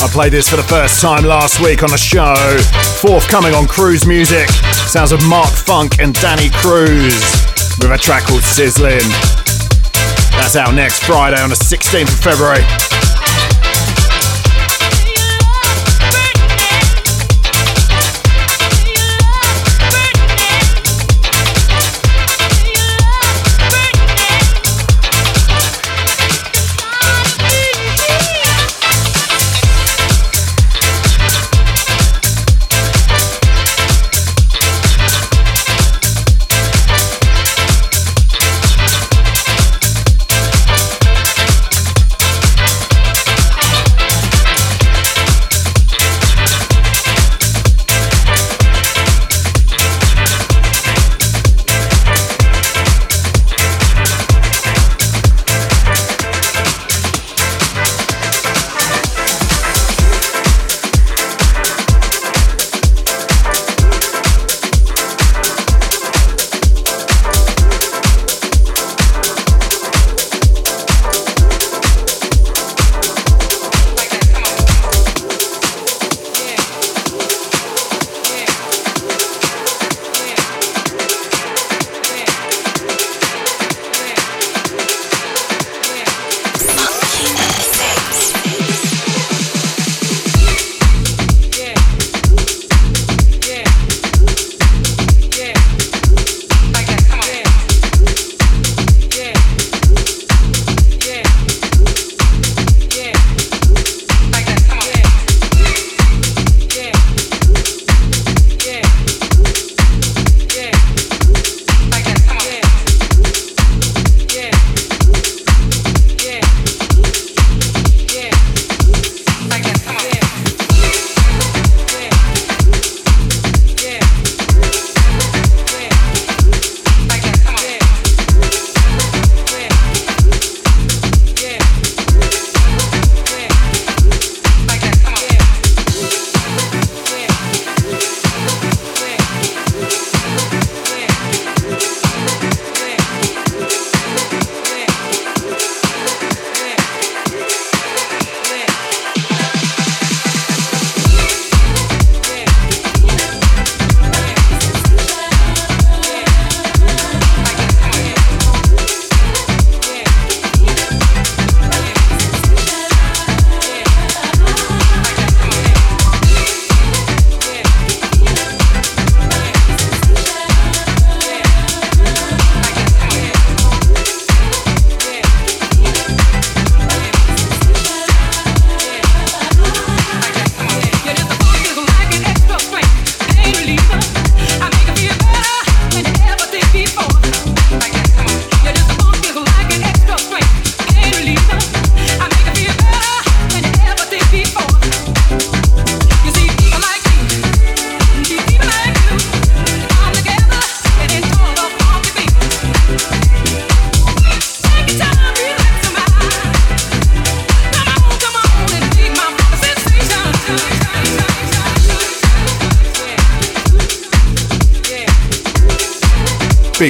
I 0.08 0.10
played 0.10 0.32
this 0.32 0.49
for 0.49 0.55
the 0.55 0.64
first 0.64 1.01
time 1.01 1.26
last 1.26 1.60
week 1.60 1.84
on 1.84 1.89
the 1.89 1.97
show. 1.97 2.34
Forthcoming 3.01 3.53
on 3.53 3.68
Cruise 3.68 4.08
Music. 4.08 4.47
Sounds 4.88 5.12
of 5.12 5.22
Mark 5.28 5.49
Funk 5.49 5.99
and 5.99 6.14
Danny 6.14 6.49
Cruz 6.49 7.14
with 7.78 7.91
a 7.91 7.97
track 7.97 8.24
called 8.24 8.41
Sizzling. 8.41 9.03
That's 10.32 10.55
out 10.55 10.74
next 10.74 11.03
Friday 11.03 11.41
on 11.41 11.49
the 11.49 11.55
16th 11.55 12.03
of 12.03 12.20
February. 12.20 12.86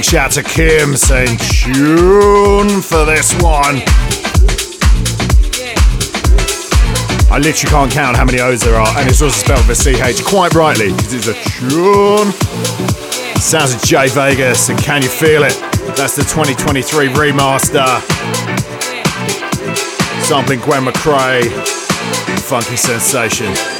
Shout 0.08 0.32
to 0.32 0.41
Kim 0.41 0.95
saying 0.95 1.38
tune 1.38 2.82
for 2.82 3.03
this 3.03 3.34
one. 3.41 3.82
I 7.30 7.39
literally 7.39 7.70
can't 7.70 7.91
count 7.91 8.16
how 8.16 8.24
many 8.24 8.39
O's 8.39 8.62
there 8.62 8.76
are, 8.76 8.88
and 8.97 9.10
it's 9.10 9.22
also 9.22 9.36
spelled 9.36 9.68
with 9.68 9.86
a 9.86 10.14
CH 10.16 10.24
quite 10.24 10.53
rightly 10.53 10.93
because 10.93 11.14
it's 11.14 11.28
a 11.28 11.34
tune. 11.60 12.32
Sounds 13.41 13.76
of 13.76 13.82
Jay 13.84 14.08
Vegas, 14.08 14.70
and 14.70 14.80
can 14.80 15.01
you 15.01 15.10
feel 15.10 15.43
it? 15.43 15.60
That's 15.97 16.16
the 16.16 16.24
2023 16.24 17.10
remaster. 17.10 17.99
Sampling 20.24 20.62
Gwen 20.62 20.86
McCrae, 20.86 21.49
Funky 22.43 22.78
Sensation. 22.78 23.76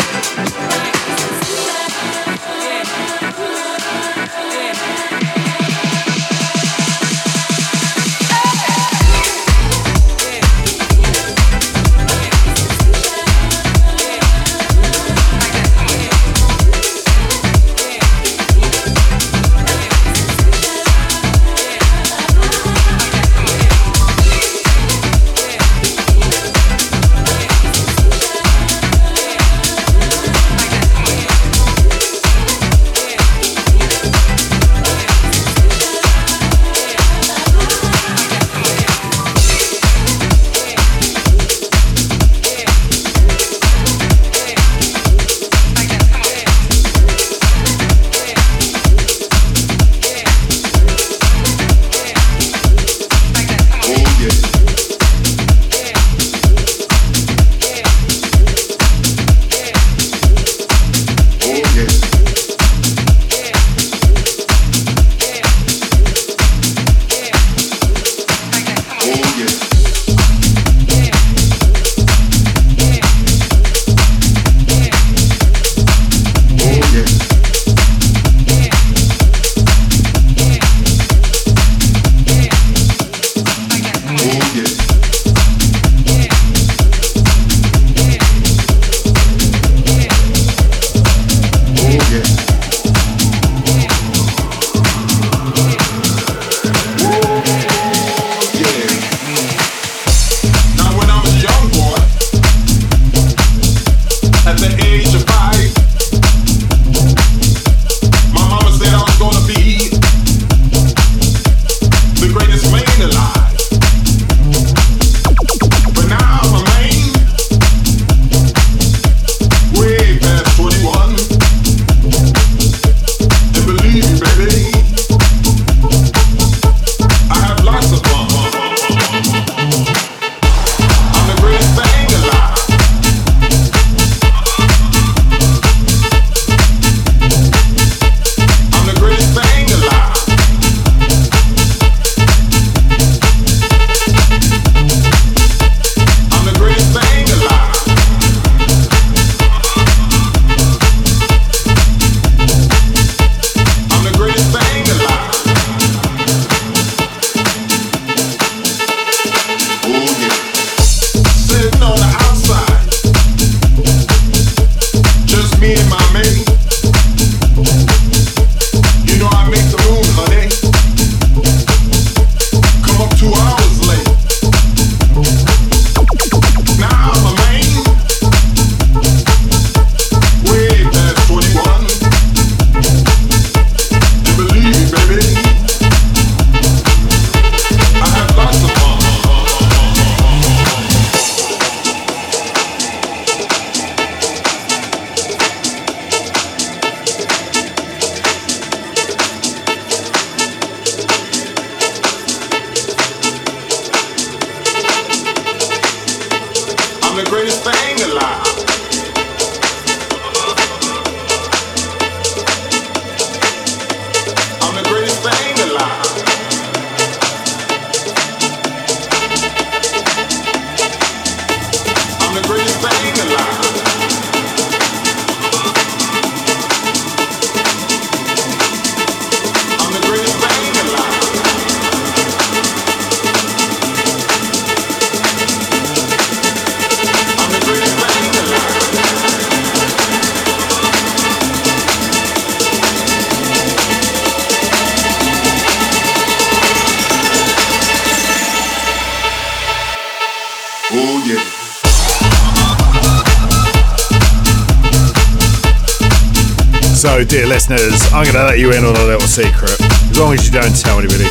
I'm 258.18 258.26
going 258.26 258.34
to 258.34 258.50
let 258.50 258.58
you 258.58 258.74
in 258.74 258.82
on 258.82 258.98
a 258.98 259.06
little 259.06 259.30
secret, 259.30 259.78
as 260.10 260.18
long 260.18 260.34
as 260.34 260.42
you 260.42 260.52
don't 260.52 260.74
tell 260.74 260.98
anybody. 260.98 261.30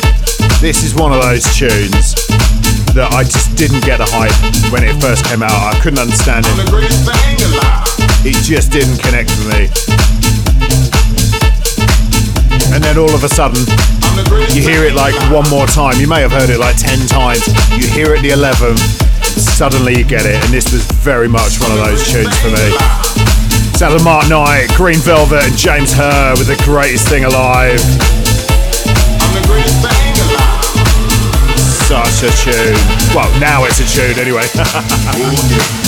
This 0.63 0.87
is 0.87 0.95
one 0.95 1.11
of 1.11 1.19
those 1.19 1.43
tunes 1.51 2.15
that 2.95 3.11
I 3.11 3.27
just 3.27 3.59
didn't 3.59 3.83
get 3.83 3.99
the 3.99 4.07
hype 4.07 4.31
when 4.71 4.87
it 4.87 4.95
first 5.03 5.27
came 5.27 5.43
out. 5.43 5.51
I 5.51 5.75
couldn't 5.83 5.99
understand 5.99 6.47
it. 6.47 6.55
It 8.23 8.39
just 8.39 8.71
didn't 8.71 9.03
connect 9.03 9.35
with 9.35 9.51
me. 9.51 9.67
and 12.71 12.79
then 12.79 12.95
all 12.95 13.11
of 13.11 13.19
a 13.19 13.31
sudden 13.35 13.59
you 14.55 14.63
hear 14.63 14.87
it 14.87 14.95
like 14.95 15.11
one 15.27 15.43
more 15.51 15.67
time. 15.67 15.99
You 15.99 16.07
may 16.07 16.23
have 16.23 16.31
heard 16.31 16.47
it 16.47 16.55
like 16.55 16.79
10 16.79 17.03
times. 17.11 17.43
You 17.75 17.83
hear 17.83 18.15
it 18.15 18.23
the 18.23 18.31
11th, 18.31 18.79
suddenly 19.35 19.99
you 19.99 20.07
get 20.07 20.23
it, 20.23 20.39
and 20.39 20.55
this 20.55 20.71
was 20.71 20.87
very 21.03 21.27
much 21.27 21.59
one 21.59 21.75
of 21.75 21.83
those 21.83 21.99
tunes 22.07 22.31
for 22.39 22.47
me. 22.47 22.96
Sound 23.77 23.93
of 23.93 24.03
Mark 24.03 24.27
Knight, 24.27 24.69
Green 24.73 24.97
Velvet, 24.97 25.43
and 25.43 25.55
James 25.55 25.93
Hurr 25.93 26.33
with 26.35 26.47
the 26.47 26.59
greatest 26.65 27.07
thing 27.07 27.25
alive. 27.25 27.79
Such 31.85 32.23
a 32.23 32.31
tune. 32.41 32.73
Well, 33.15 33.39
now 33.39 33.65
it's 33.65 33.79
a 33.79 33.85
tune 33.85 34.17
anyway. 34.17 34.47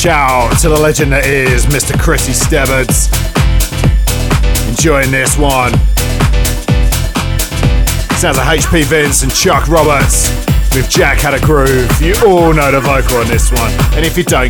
shout 0.00 0.56
to 0.58 0.68
the 0.70 0.80
legend 0.80 1.12
that 1.12 1.26
is 1.26 1.66
Mr. 1.66 1.92
Chrissy 2.00 2.32
Stebbards. 2.32 3.12
Enjoying 4.66 5.10
this 5.10 5.36
one. 5.36 5.72
Sounds 8.16 8.38
like 8.38 8.64
HP 8.64 8.84
Vince 8.84 9.22
and 9.22 9.30
Chuck 9.34 9.68
Roberts 9.68 10.30
with 10.72 10.88
Jack 10.88 11.18
Had 11.18 11.34
a 11.34 11.40
Groove. 11.40 12.00
You 12.00 12.14
all 12.24 12.54
know 12.54 12.72
the 12.72 12.80
vocal 12.80 13.18
on 13.18 13.28
this 13.28 13.52
one. 13.52 13.70
And 13.92 14.06
if 14.06 14.16
you 14.16 14.24
don't, 14.24 14.48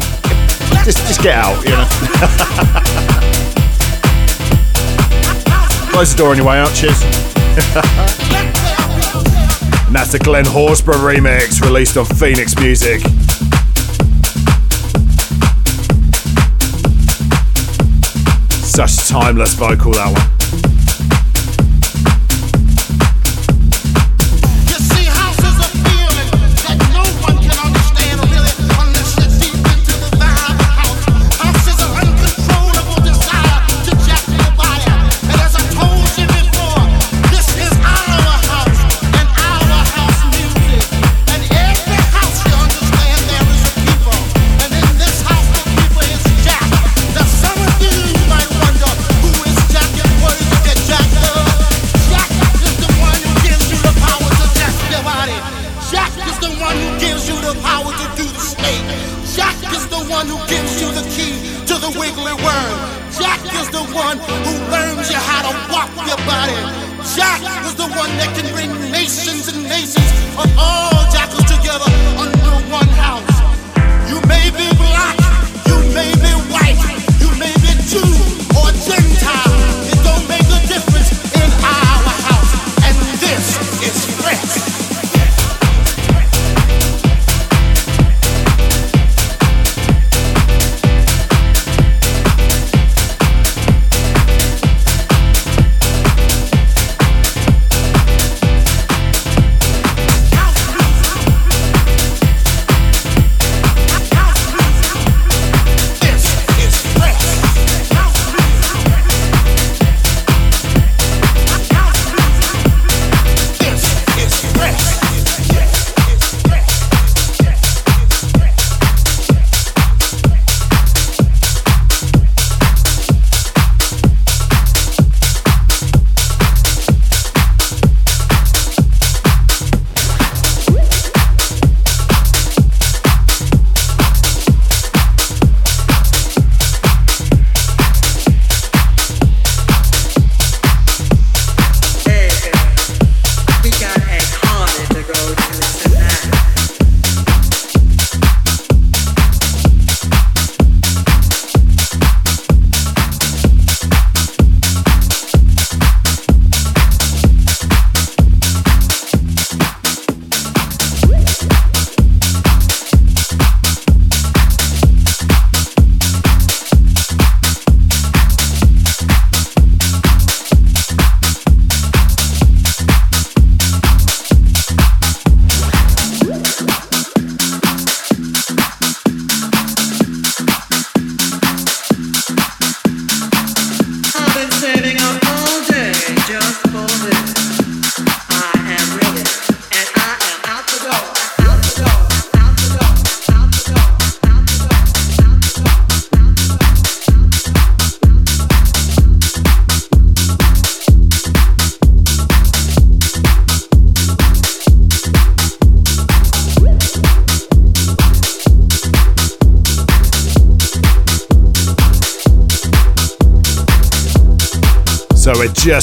just, 0.87 0.99
just 1.11 1.21
get 1.21 1.35
out, 1.35 1.59
you 1.67 1.75
know. 1.75 1.83
Close 5.91 6.15
the 6.15 6.19
door 6.19 6.31
on 6.31 6.37
your 6.37 6.47
way 6.47 6.61
out, 6.61 6.73
cheers. 6.79 7.03
and 9.91 9.97
that's 9.97 10.13
the 10.13 10.21
Glen 10.23 10.45
Horsborough 10.45 10.95
remix 10.95 11.61
released 11.61 11.97
on 11.97 12.07
Phoenix 12.07 12.55
Music. 12.55 13.03
Such 18.81 19.09
timeless 19.11 19.53
vocal, 19.53 19.93
that 19.93 20.11
one. 20.11 20.30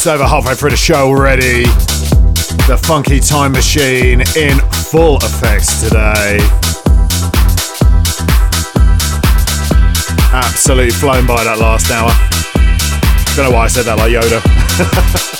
Over 0.07 0.25
halfway 0.25 0.55
through 0.55 0.69
the 0.69 0.77
show 0.77 1.07
already. 1.07 1.63
The 2.67 2.79
funky 2.81 3.19
time 3.19 3.51
machine 3.51 4.21
in 4.37 4.57
full 4.89 5.17
effect 5.17 5.67
today. 5.81 6.37
Absolutely 10.31 10.91
flown 10.91 11.27
by 11.27 11.43
that 11.43 11.57
last 11.59 11.91
hour. 11.91 12.11
Don't 13.35 13.51
know 13.51 13.57
why 13.57 13.65
I 13.65 13.67
said 13.67 13.83
that 13.83 13.97
like 13.97 14.11
Yoda. 14.11 14.39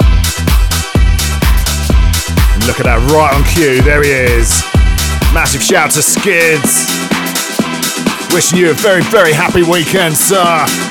look 2.68 2.80
at 2.80 2.86
that, 2.86 3.00
right 3.12 3.34
on 3.34 3.44
cue. 3.54 3.82
There 3.82 4.04
he 4.04 4.12
is. 4.12 4.50
Massive 5.34 5.64
shout 5.64 5.92
to 5.92 6.02
Skids. 6.02 6.88
Wishing 8.34 8.60
you 8.60 8.72
a 8.72 8.74
very, 8.74 9.04
very 9.04 9.34
happy 9.34 9.64
weekend, 9.64 10.18
sir. 10.18 10.87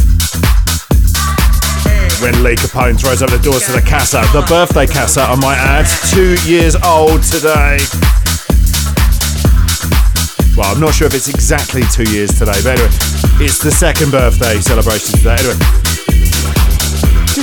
When 2.22 2.44
Lee 2.44 2.54
Capone 2.54 2.94
throws 2.94 3.20
up 3.20 3.30
the 3.30 3.38
doors 3.38 3.66
to 3.66 3.72
the 3.72 3.82
casa, 3.82 4.20
the 4.32 4.46
birthday 4.46 4.86
casa, 4.86 5.22
I 5.22 5.34
might 5.34 5.58
add, 5.58 5.86
two 6.14 6.38
years 6.48 6.76
old 6.76 7.20
today. 7.24 7.82
Well, 10.56 10.70
I'm 10.70 10.78
not 10.78 10.94
sure 10.94 11.08
if 11.08 11.14
it's 11.14 11.28
exactly 11.28 11.82
two 11.90 12.08
years 12.12 12.30
today, 12.30 12.62
but 12.62 12.78
anyway, 12.78 12.94
it's 13.42 13.58
the 13.58 13.72
second 13.72 14.12
birthday 14.12 14.60
celebration 14.60 15.18
today. 15.18 15.34
Anyway, 15.42 15.58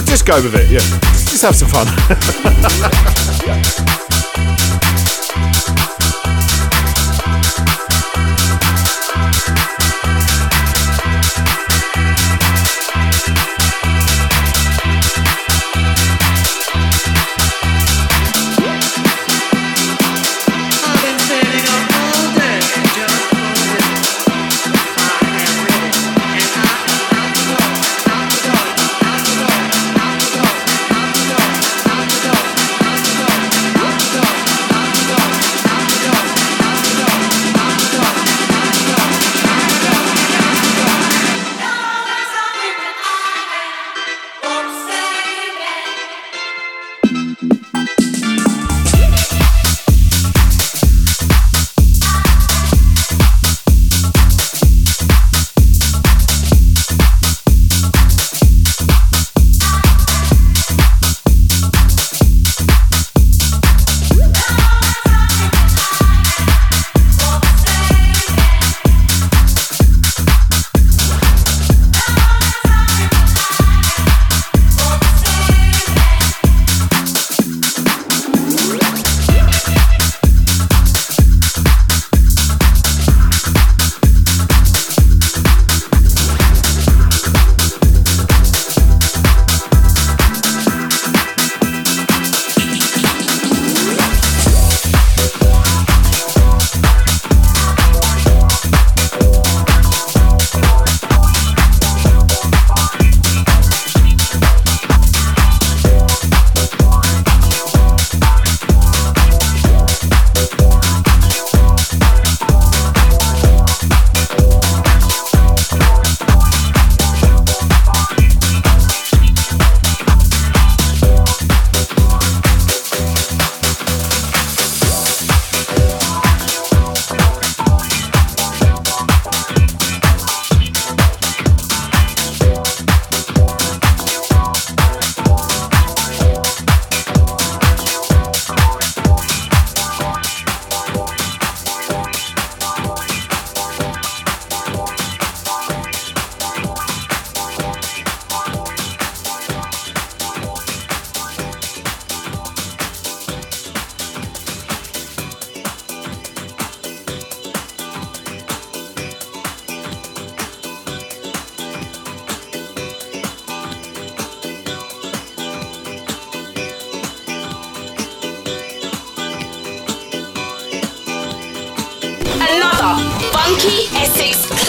just 0.07 0.25
go 0.25 0.41
with 0.41 0.55
it, 0.55 0.71
yeah. 0.71 0.79
Just 1.27 1.41
have 1.41 1.57
some 1.57 1.67
fun. 1.67 1.87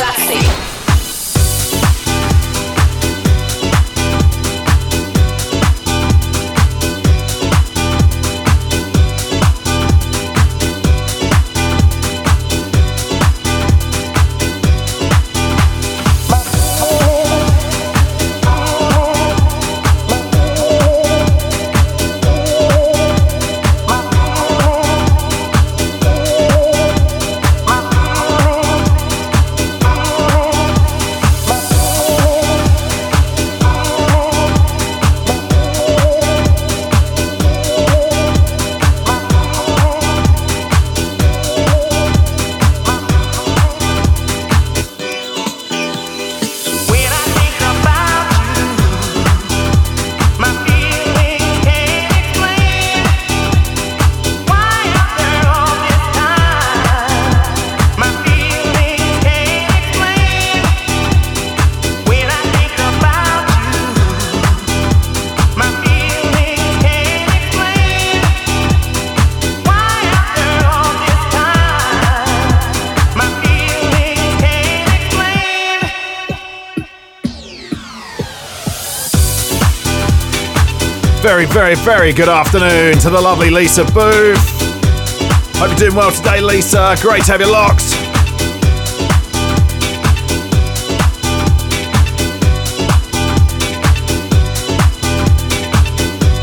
Classic. 0.00 0.59
Very, 81.52 81.74
very, 81.74 82.12
good 82.12 82.28
afternoon 82.28 82.96
to 82.98 83.10
the 83.10 83.20
lovely 83.20 83.50
Lisa 83.50 83.84
Booth. 83.86 84.38
Hope 85.56 85.70
you're 85.70 85.90
doing 85.90 85.96
well 85.96 86.12
today, 86.12 86.40
Lisa. 86.40 86.94
Great 87.00 87.24
to 87.24 87.32
have 87.32 87.40
you 87.40 87.50
locked. 87.50 87.90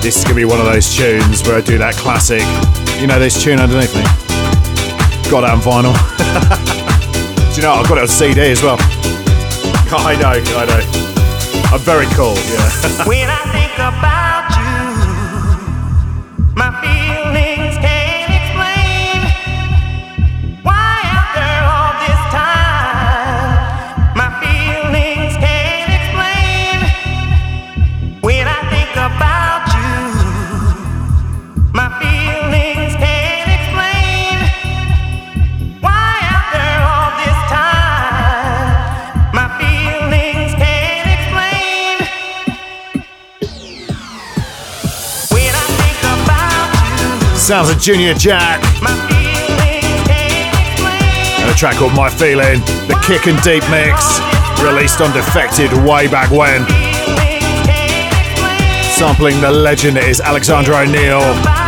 This 0.03 0.17
is 0.17 0.23
going 0.25 0.35
to 0.35 0.35
be 0.35 0.45
one 0.45 0.59
of 0.59 0.65
those 0.65 0.93
tunes 0.93 1.41
where 1.43 1.57
I 1.57 1.61
do 1.61 1.77
that 1.77 1.95
classic. 1.95 2.43
You 2.99 3.07
know 3.07 3.19
this 3.19 3.41
tune 3.41 3.59
underneath 3.59 3.95
me? 3.95 4.03
Got 5.31 5.45
it 5.45 5.51
on 5.51 5.59
vinyl. 5.59 5.95
do 7.55 7.61
you 7.61 7.61
know? 7.61 7.73
I've 7.73 7.87
got 7.87 7.97
it 7.97 8.01
on 8.01 8.07
CD 8.07 8.41
as 8.51 8.61
well. 8.61 8.77
I 9.89 10.17
know, 10.19 10.35
I 10.35 10.65
know. 10.65 11.07
I'm 11.71 11.79
very 11.79 12.07
cool, 12.07 12.35
yeah. 12.35 13.05
when 13.05 13.29
I 13.29 13.43
think 13.51 13.73
about 13.73 14.46
Sounds 47.47 47.69
of 47.69 47.79
Junior 47.79 48.13
Jack. 48.13 48.61
and 51.39 51.49
a 51.49 51.53
track 51.53 51.75
called 51.75 51.93
My 51.93 52.09
Feeling, 52.09 52.59
the 52.89 53.01
Kick 53.07 53.25
and 53.25 53.41
Deep 53.41 53.63
mix, 53.71 54.19
released 54.61 54.99
on 54.99 55.13
Defected 55.13 55.71
way 55.87 56.09
back 56.09 56.29
when, 56.29 56.67
sampling 58.97 59.39
the 59.39 59.49
legend 59.49 59.97
is 59.97 60.19
Alexander 60.19 60.73
O'Neal. 60.73 61.66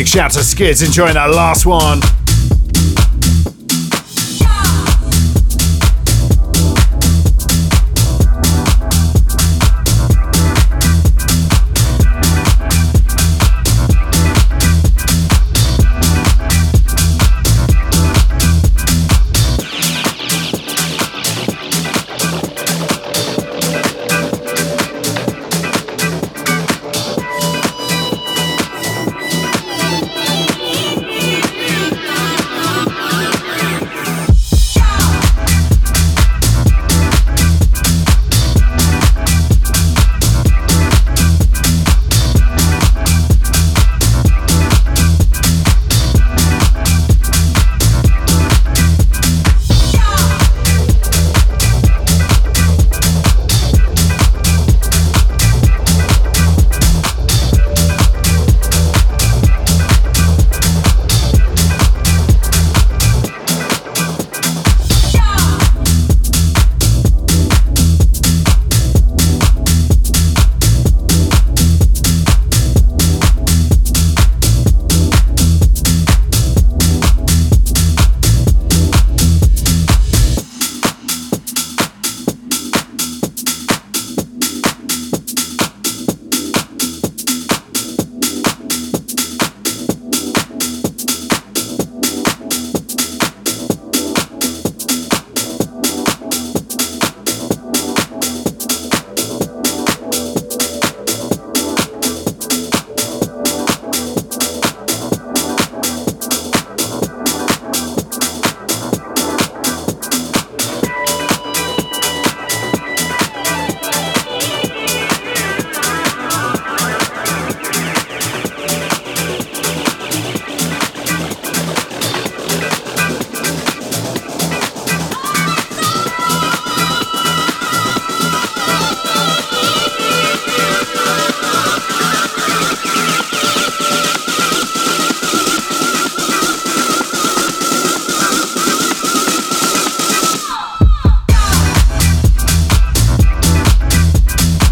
Big 0.00 0.08
shout 0.08 0.30
to 0.30 0.42
Skids 0.42 0.80
enjoying 0.80 1.12
that 1.12 1.28
last 1.28 1.66
one. 1.66 2.00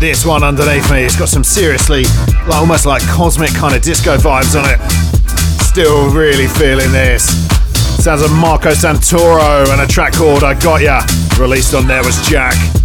This 0.09 0.25
one 0.25 0.43
underneath 0.43 0.91
me, 0.91 1.05
it's 1.05 1.19
got 1.19 1.29
some 1.29 1.45
seriously, 1.45 2.05
like, 2.47 2.55
almost 2.55 2.87
like 2.87 3.03
cosmic 3.09 3.51
kind 3.51 3.77
of 3.77 3.83
disco 3.83 4.17
vibes 4.17 4.59
on 4.59 4.65
it. 4.65 4.81
Still 5.61 6.09
really 6.09 6.47
feeling 6.47 6.91
this. 6.93 7.27
Sounds 8.03 8.23
of 8.23 8.33
Marco 8.33 8.71
Santoro 8.71 9.71
and 9.71 9.83
a 9.83 9.87
track 9.87 10.15
called 10.15 10.45
I 10.45 10.59
Got 10.59 10.81
Ya. 10.81 11.03
Released 11.39 11.75
on 11.75 11.87
There 11.87 12.03
Was 12.03 12.27
Jack. 12.27 12.78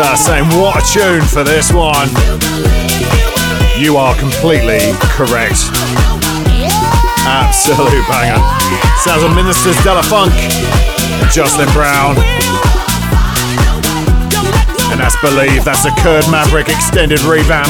Same. 0.00 0.16
saying, 0.16 0.60
What 0.60 0.80
a 0.80 0.92
tune 0.92 1.22
for 1.22 1.44
this 1.44 1.72
one! 1.72 2.08
You 3.78 3.96
are 3.96 4.16
completely 4.16 4.80
correct. 5.12 5.68
Absolute 7.28 8.06
banger. 8.08 8.40
Sounds 9.04 9.22
of 9.22 9.34
Ministers 9.34 9.76
De 9.84 9.92
La 9.92 10.02
Funk, 10.02 10.32
Jocelyn 11.30 11.68
Brown. 11.72 12.16
And 14.90 15.00
that's 15.00 15.20
Believe, 15.20 15.64
that's 15.64 15.84
a 15.84 15.90
Kurd 16.00 16.24
Maverick 16.30 16.68
extended 16.68 17.20
revamp. 17.22 17.68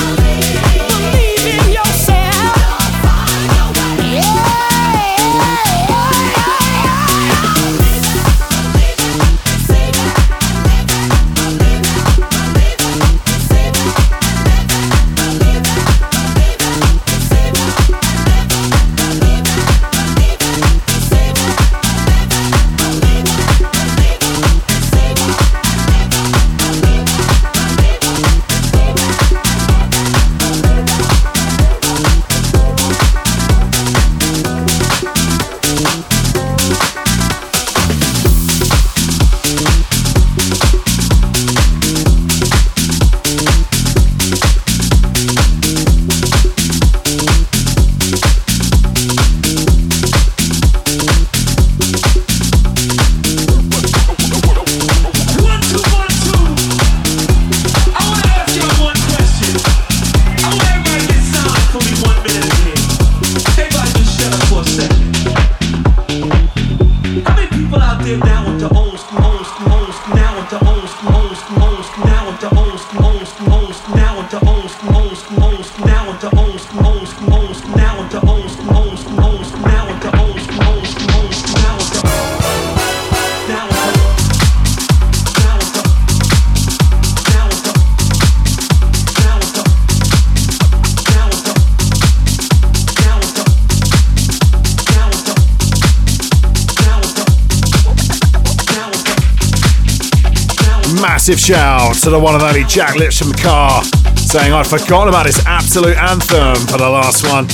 Massive 101.01 101.41
shout 101.41 101.95
to 102.03 102.11
the 102.11 102.19
one 102.19 102.35
and 102.35 102.43
only 102.43 102.65
Jack 102.65 102.95
Lipsham 102.95 103.33
Carr 103.43 103.83
saying 104.17 104.53
I'd 104.53 104.67
forgotten 104.67 105.09
about 105.09 105.27
his 105.27 105.41
absolute 105.47 105.97
anthem 105.97 106.55
for 106.69 106.77
the 106.77 106.89
last 106.89 107.27
one. 107.27 107.47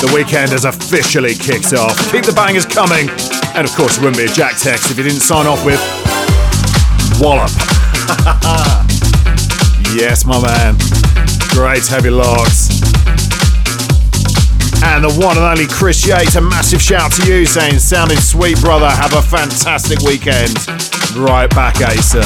The 0.00 0.10
weekend 0.14 0.52
has 0.52 0.64
officially 0.64 1.34
kicked 1.34 1.74
off. 1.74 1.94
Keep 2.10 2.24
the 2.24 2.32
bangers 2.32 2.64
coming. 2.64 3.10
And 3.54 3.68
of 3.68 3.74
course, 3.76 3.98
it 3.98 4.00
wouldn't 4.00 4.16
be 4.16 4.24
a 4.24 4.32
Jack 4.32 4.56
text 4.56 4.90
if 4.90 4.96
you 4.96 5.04
didn't 5.04 5.20
sign 5.20 5.46
off 5.46 5.64
with 5.64 5.78
Wallop. 7.20 7.52
yes, 9.94 10.24
my 10.24 10.40
man. 10.40 10.74
Great 11.52 11.86
heavy 11.86 12.10
logs. 12.10 12.72
And 14.82 15.04
the 15.04 15.12
one 15.20 15.36
and 15.36 15.44
only 15.44 15.66
Chris 15.66 16.06
Yates, 16.06 16.36
a 16.36 16.40
massive 16.40 16.80
shout 16.80 17.12
to 17.20 17.26
you 17.28 17.44
saying, 17.44 17.78
sounding 17.78 18.18
sweet, 18.18 18.58
brother. 18.60 18.88
Have 18.88 19.12
a 19.12 19.22
fantastic 19.22 20.00
weekend. 20.00 20.56
Right 21.14 21.50
back, 21.50 21.80
Acer. 21.80 22.24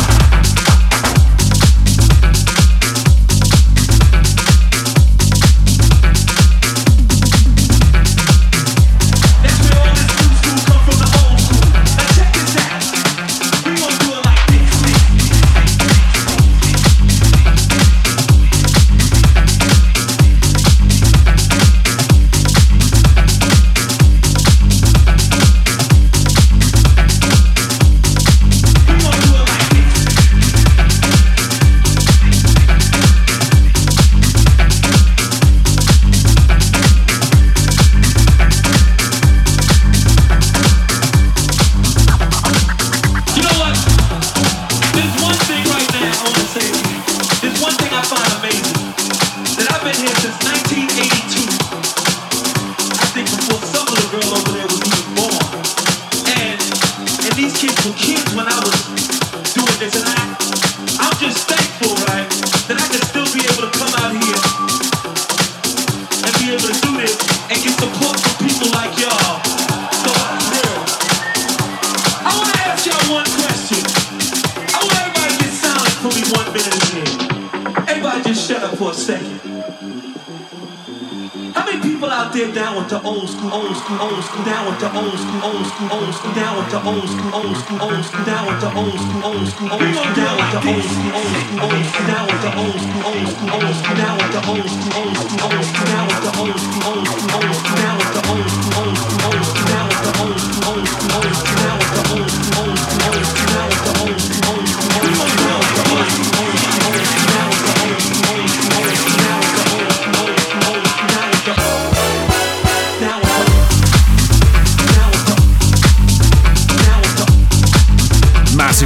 old 85.91 86.15
school, 86.15 86.33
down 86.35 86.57
with 86.59 86.71
the 86.71 86.81
old 86.83 87.09
school, 87.09 87.35
old 87.35 87.57
school, 87.57 87.83
old 87.83 88.05
school, 88.05 88.25
down 88.25 88.47
with 88.47 88.61
the 88.61 88.71
old 88.75 88.99
school, 88.99 89.25
old 89.25 89.49
school, 89.49 89.73
old 89.73 89.83
school, 89.83 90.15
down 90.15 90.37
with 90.39 90.53
the 90.53 90.61
old 90.69 90.85
school, 90.85 91.13
old 91.17 91.33
school, 91.33 91.61
old 91.63 91.85
school, 91.89 92.07
down 92.07 92.27
with 92.29 92.43
the 92.43 92.51
old 92.61 92.79
school, 92.83 93.03
old 93.09 93.29
school, 93.33 93.51
old 93.53 93.75
school, 93.81 93.97
down 93.97 94.17
with 94.19 94.33
the 94.33 94.41
old 94.53 94.69
school, 94.69 94.93
old 95.01 95.17
school, 95.17 95.43
old 95.43 95.65
school, 95.65 95.87
down 95.87 96.07
with 96.07 96.23
the 96.23 96.33
old 96.43 96.59
school, 96.63 96.85
old 96.93 97.07
school, 97.09 97.35
old 97.35 97.55
school, 97.55 97.77
down 97.81 97.97
with 97.99 98.13
the 98.13 98.23
old 98.31 98.49
school, 98.49 98.77
old 98.83 98.97
school, 98.97 99.27
old 99.27 99.43
school, 99.43 99.67
down 99.73 99.89
with 99.89 100.03
the 100.03 100.13
old 100.13 100.39
school, 100.39 100.53
old 100.53 100.53
school, 100.53 100.63
old 100.73 100.89
school, 100.93 101.17
old 101.17 101.37
school. 101.37 101.42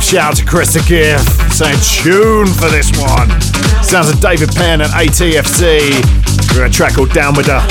Shout 0.06 0.30
out 0.30 0.36
to 0.36 0.44
Chris 0.46 0.72
the 0.72 0.78
Gift 0.86 1.52
saying 1.52 1.76
tune 1.82 2.46
for 2.46 2.70
this 2.70 2.94
one. 2.94 3.26
Sounds 3.82 4.08
of 4.08 4.20
David 4.20 4.54
Penn 4.54 4.80
and 4.80 4.92
ATFC. 4.92 5.90
We're 6.54 6.66
a 6.66 6.70
track 6.70 6.94
called 6.94 7.10
Down 7.10 7.34
Wid 7.34 7.46
Da. 7.46 7.66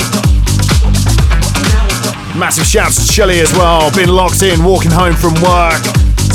Massive 2.36 2.66
shouts 2.66 2.96
to 2.96 3.10
Shelly 3.10 3.40
as 3.40 3.50
well. 3.54 3.90
Been 3.96 4.10
locked 4.10 4.42
in, 4.42 4.62
walking 4.62 4.90
home 4.90 5.14
from 5.14 5.32
work. 5.40 5.80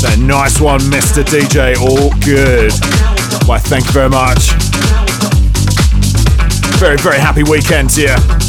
Saying 0.02 0.26
nice 0.26 0.60
one, 0.60 0.80
Mr. 0.90 1.22
DJ. 1.22 1.76
All 1.78 2.10
good. 2.18 2.72
Why, 3.46 3.58
thank 3.58 3.86
you 3.86 3.92
very 3.92 4.10
much. 4.10 4.50
Very, 6.80 6.96
very 6.96 7.20
happy 7.20 7.44
weekend 7.44 7.90
to 7.90 8.00
you. 8.02 8.41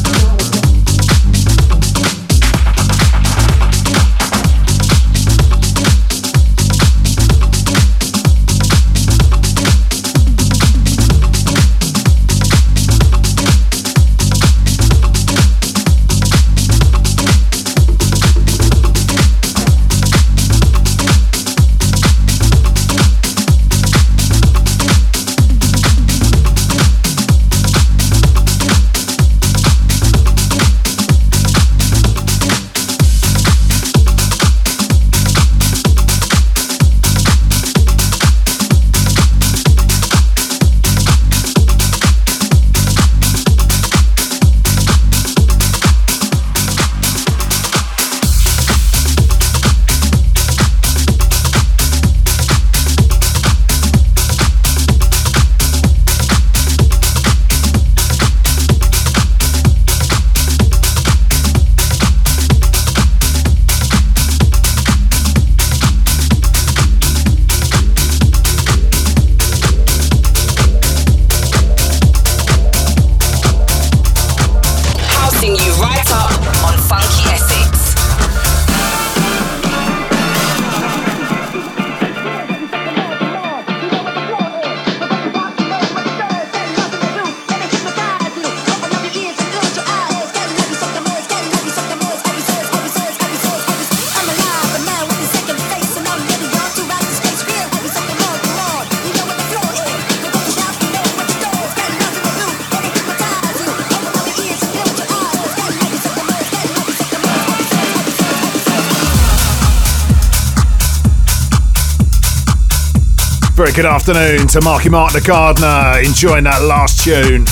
Good 113.76 113.86
afternoon 113.88 114.48
to 114.50 114.62
Marky 114.62 114.90
Mark 114.90 115.14
the 115.14 115.22
Gardener, 115.22 116.00
enjoying 116.06 116.44
that 116.44 116.62
last 116.62 117.04
tune. 117.04 117.44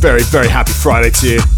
Very, 0.00 0.22
very 0.22 0.48
happy 0.48 0.72
Friday 0.72 1.10
to 1.10 1.28
you. 1.28 1.51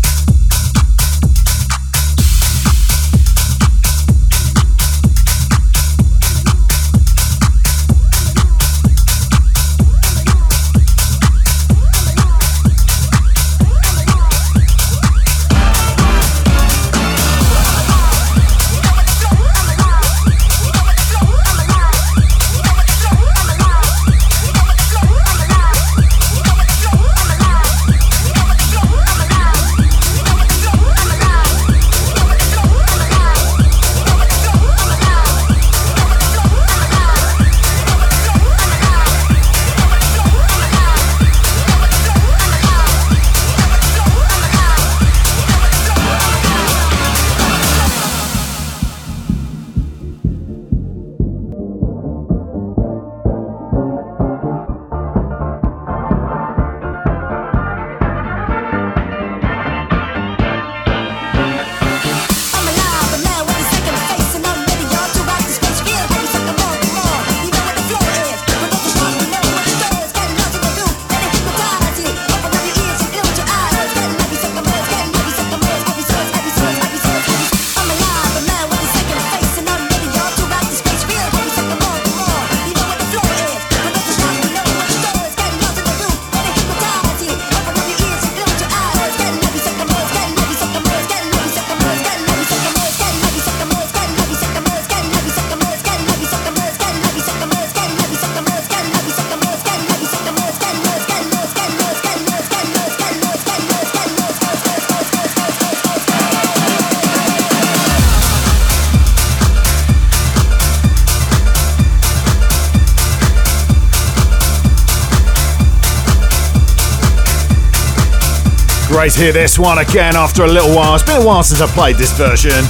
To 119.04 119.20
hear 119.20 119.34
this 119.34 119.58
one 119.58 119.76
again 119.76 120.16
after 120.16 120.44
a 120.44 120.46
little 120.46 120.74
while. 120.74 120.94
It's 120.94 121.04
been 121.04 121.20
a 121.20 121.26
while 121.26 121.42
since 121.42 121.60
I 121.60 121.66
played 121.66 121.96
this 121.96 122.10
version. 122.16 122.64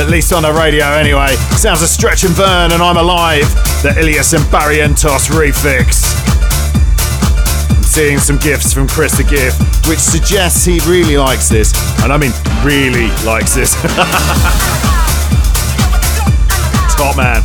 At 0.00 0.08
least 0.08 0.32
on 0.32 0.42
the 0.42 0.54
radio, 0.54 0.86
anyway. 0.86 1.34
Sounds 1.58 1.82
a 1.82 1.86
Stretch 1.86 2.24
and 2.24 2.32
Vern 2.32 2.72
and 2.72 2.82
I'm 2.82 2.96
Alive, 2.96 3.44
the 3.82 3.94
Illyus 3.98 4.32
and 4.32 4.42
Barrientos 4.44 5.28
refix. 5.28 6.16
I'm 7.76 7.82
seeing 7.82 8.18
some 8.18 8.38
gifts 8.38 8.72
from 8.72 8.88
Chris 8.88 9.18
the 9.18 9.24
Gift, 9.24 9.60
which 9.86 9.98
suggests 9.98 10.64
he 10.64 10.80
really 10.88 11.18
likes 11.18 11.50
this. 11.50 11.74
And 12.02 12.10
I 12.10 12.16
mean, 12.16 12.32
really 12.64 13.08
likes 13.22 13.54
this. 13.54 13.74
Top 16.96 17.18
man. 17.18 17.42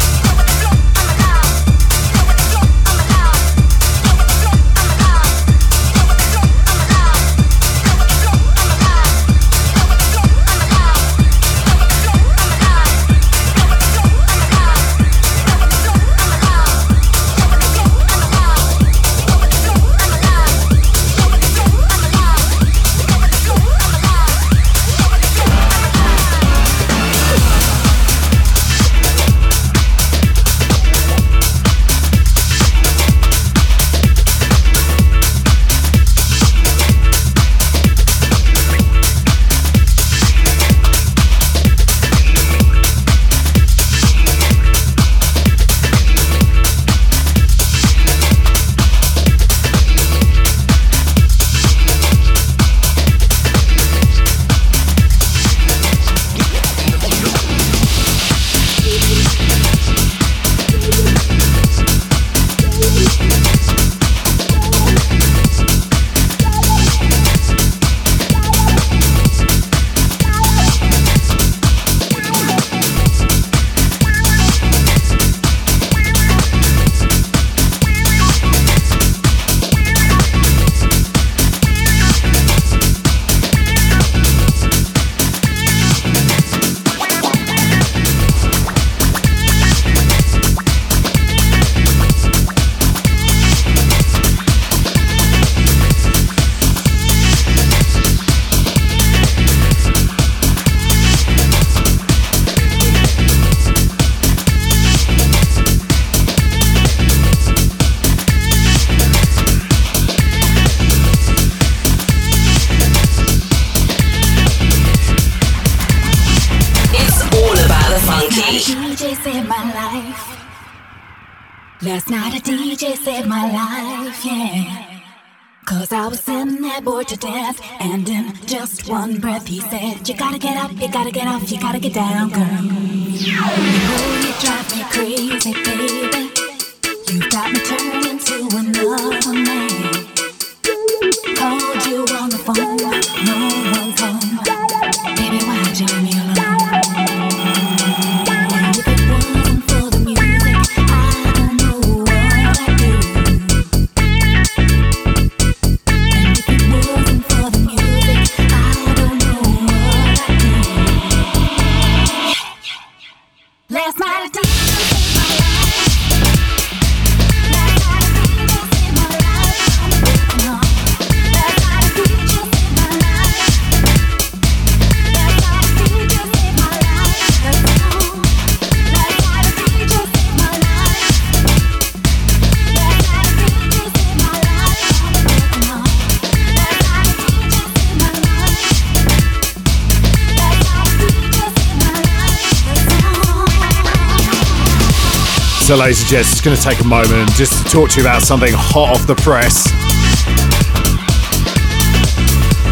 So, 195.72 195.78
ladies 195.78 196.02
and 196.02 196.10
gents, 196.10 196.34
it's 196.34 196.42
going 196.42 196.58
to 196.58 196.62
take 196.62 196.82
a 196.82 196.84
moment 196.84 197.32
just 197.32 197.64
to 197.64 197.72
talk 197.72 197.92
to 197.92 198.02
you 198.02 198.06
about 198.06 198.22
something 198.22 198.52
hot 198.54 198.90
off 198.90 199.08
the 199.08 199.16
press 199.16 199.72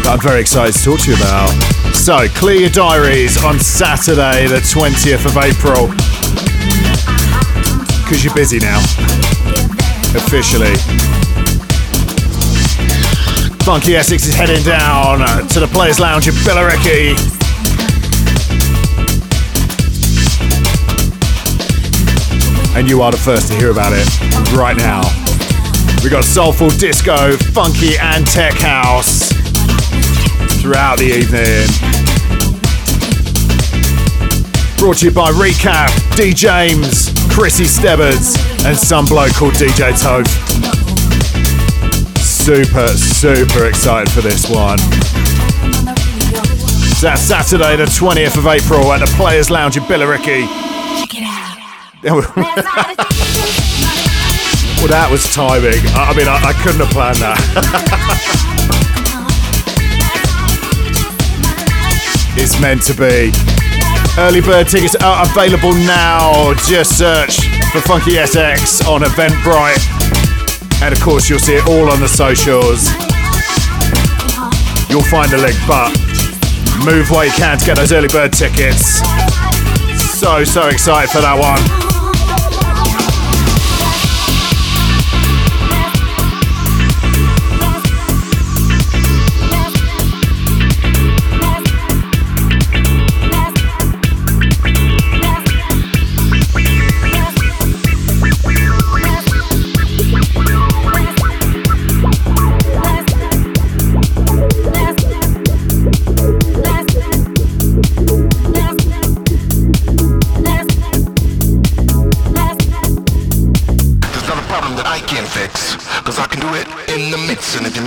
that 0.04 0.12
I'm 0.12 0.20
very 0.20 0.42
excited 0.42 0.74
to 0.74 0.84
talk 0.84 1.00
to 1.00 1.12
you 1.12 1.16
about. 1.16 1.48
So, 1.96 2.28
clear 2.36 2.60
your 2.60 2.68
diaries 2.68 3.42
on 3.42 3.58
Saturday, 3.58 4.46
the 4.48 4.60
20th 4.60 5.24
of 5.24 5.32
April, 5.40 5.88
because 8.04 8.22
you're 8.22 8.34
busy 8.34 8.58
now, 8.60 8.76
officially. 10.12 10.76
Funky 13.64 13.96
SX 13.96 14.28
is 14.28 14.34
heading 14.34 14.62
down 14.62 15.24
to 15.48 15.58
the 15.58 15.68
Players 15.72 15.98
Lounge 15.98 16.28
in 16.28 16.34
Billericay. 16.44 17.39
And 22.74 22.88
you 22.88 23.02
are 23.02 23.10
the 23.10 23.18
first 23.18 23.48
to 23.48 23.54
hear 23.54 23.70
about 23.70 23.92
it 23.94 24.06
right 24.52 24.76
now. 24.76 25.02
We 26.04 26.10
got 26.10 26.24
soulful 26.24 26.70
disco, 26.70 27.36
funky, 27.52 27.98
and 27.98 28.26
tech 28.26 28.54
house 28.54 29.32
throughout 30.60 30.98
the 30.98 31.06
evening. 31.06 31.66
Brought 34.78 34.98
to 34.98 35.06
you 35.06 35.10
by 35.10 35.30
Recap, 35.32 35.90
D 36.16 36.32
James, 36.32 37.10
Chrissy 37.30 37.64
Stebbers, 37.64 38.36
and 38.64 38.76
some 38.76 39.04
bloke 39.04 39.34
called 39.34 39.54
DJ 39.54 39.92
Toph. 39.92 40.26
Super, 42.18 42.88
super 42.88 43.66
excited 43.66 44.10
for 44.10 44.22
this 44.22 44.48
one. 44.48 44.78
That's 47.02 47.22
Saturday, 47.22 47.76
the 47.76 47.84
20th 47.84 48.36
of 48.38 48.46
April 48.46 48.92
at 48.92 49.00
the 49.00 49.12
Players 49.16 49.50
Lounge 49.50 49.76
in 49.76 49.82
Billericay. 49.84 50.69
Well, 54.80 54.88
that 54.88 55.08
was 55.10 55.22
timing. 55.34 55.76
I 55.92 56.08
I 56.08 56.16
mean, 56.16 56.26
I, 56.26 56.40
I 56.40 56.52
couldn't 56.64 56.80
have 56.80 56.88
planned 56.88 57.18
that. 57.20 57.36
It's 62.42 62.58
meant 62.58 62.80
to 62.84 62.94
be. 62.94 63.28
Early 64.16 64.40
bird 64.40 64.68
tickets 64.68 64.94
are 64.96 65.26
available 65.28 65.74
now. 65.74 66.54
Just 66.64 66.96
search 66.96 67.36
for 67.72 67.82
Funky 67.82 68.12
SX 68.12 68.86
on 68.88 69.02
Eventbrite. 69.02 69.84
And 70.80 70.94
of 70.94 71.00
course, 71.02 71.28
you'll 71.28 71.38
see 71.38 71.56
it 71.56 71.66
all 71.66 71.90
on 71.90 72.00
the 72.00 72.08
socials. 72.08 72.88
You'll 74.88 75.04
find 75.04 75.30
the 75.30 75.36
link, 75.36 75.58
but 75.68 75.92
move 76.86 77.10
where 77.10 77.26
you 77.26 77.32
can 77.32 77.58
to 77.58 77.66
get 77.66 77.76
those 77.76 77.92
early 77.92 78.08
bird 78.08 78.32
tickets. 78.32 79.00
So, 80.18 80.44
so 80.44 80.68
excited 80.68 81.10
for 81.10 81.20
that 81.20 81.36
one. 81.36 81.79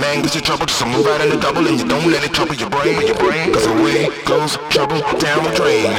man 0.00 0.22
gives 0.22 0.34
you 0.34 0.40
trouble, 0.40 0.66
just 0.66 0.86
move 0.86 1.06
right 1.06 1.20
in 1.20 1.30
the 1.30 1.36
double 1.36 1.66
and 1.66 1.78
you 1.78 1.86
don't 1.86 2.10
let 2.10 2.24
it 2.24 2.32
trouble 2.32 2.54
your 2.54 2.70
brain, 2.70 3.06
your 3.06 3.16
brain. 3.16 3.52
Cause 3.52 3.66
away 3.66 4.08
goes 4.26 4.56
trouble 4.70 5.00
down 5.18 5.44
the 5.44 5.52
drain. 5.54 5.90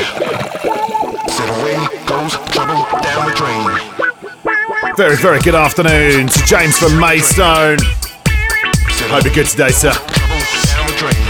Said 1.30 1.50
away 1.60 1.78
goes 2.06 2.34
trouble 2.52 2.86
down 3.02 3.28
the 3.28 3.34
drain. 3.36 4.96
Very, 4.96 5.18
very 5.18 5.40
good 5.42 5.56
afternoon 5.56 6.28
to 6.28 6.40
James 6.46 6.78
from 6.78 7.00
Maidstone. 7.00 7.80
Said 7.80 9.12
Hope 9.12 9.24
you're 9.26 9.34
good 9.34 9.48
today, 9.48 9.70
sir. 9.70 9.92
trouble 9.92 10.40
down 10.72 10.88
the 10.88 10.96
drain. 10.98 11.24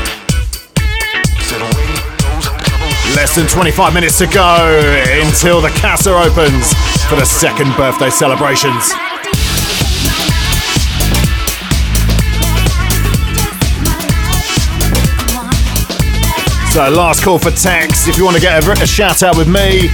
Said 1.42 1.62
away 1.62 1.88
goes 2.22 2.46
trouble 2.46 3.16
Less 3.16 3.36
than 3.36 3.48
25 3.48 3.94
minutes 3.94 4.18
to 4.20 4.28
go 4.28 4.82
until 5.24 5.62
the 5.62 5.70
Casa 5.82 6.14
opens 6.14 6.74
for 7.10 7.16
the 7.16 7.26
second 7.26 7.76
birthday 7.76 8.10
celebrations. 8.10 8.94
So, 16.76 16.90
last 16.90 17.24
call 17.24 17.40
for 17.40 17.52
text. 17.52 18.10
If 18.10 18.18
you 18.18 18.26
want 18.26 18.36
to 18.36 18.42
get 18.42 18.62
a, 18.62 18.72
a 18.74 18.86
shout 18.86 19.24
out 19.24 19.38
with 19.38 19.48
me, 19.48 19.88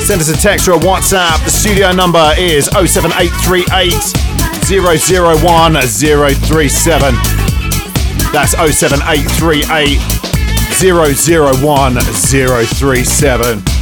send 0.00 0.20
us 0.20 0.28
a 0.28 0.36
text 0.36 0.66
or 0.66 0.72
a 0.72 0.78
WhatsApp. 0.78 1.44
The 1.44 1.50
studio 1.50 1.92
number 1.92 2.34
is 2.36 2.64
07838 2.74 3.94
001 4.66 5.74
037. 5.74 7.14
That's 8.32 8.56
07838 8.58 10.00
001 11.62 11.94
037. 11.94 13.75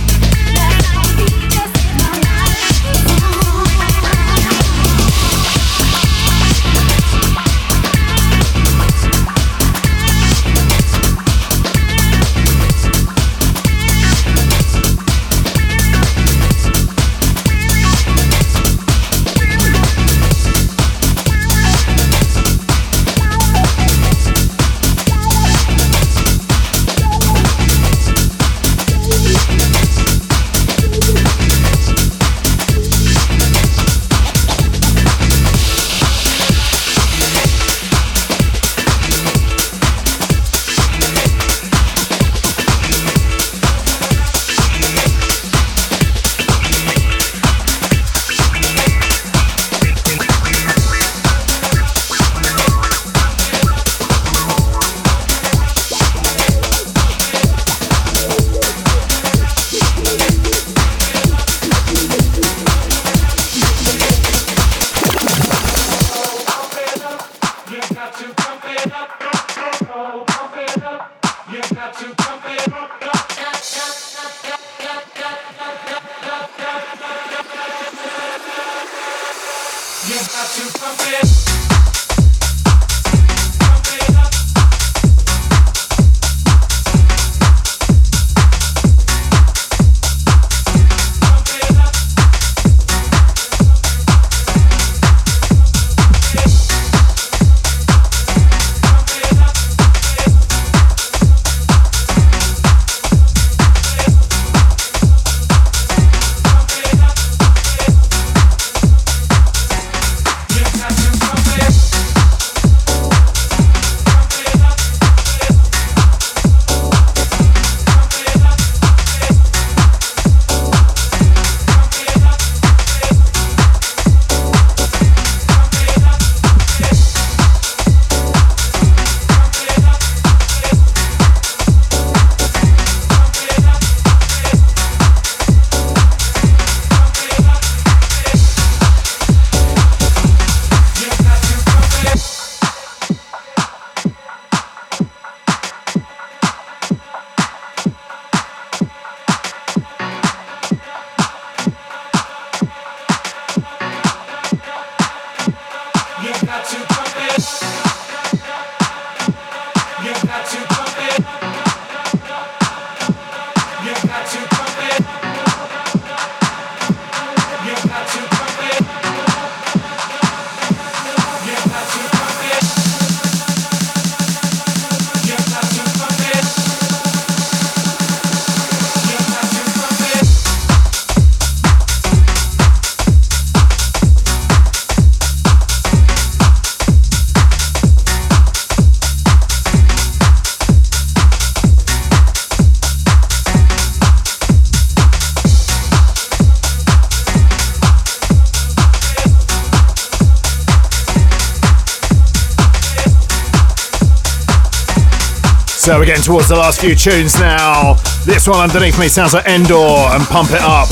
We're 206.05 206.09
getting 206.09 206.22
towards 206.22 206.51
the 206.51 206.56
last 206.56 206.82
few 206.82 206.94
tunes 206.94 207.40
now. 207.40 207.94
This 208.26 208.47
one 208.47 208.59
underneath 208.60 209.01
me 209.01 209.09
sounds 209.09 209.32
like 209.32 209.47
Endor 209.47 209.74
and 210.12 210.22
Pump 210.24 210.51
It 210.51 210.60
Up. 210.60 210.86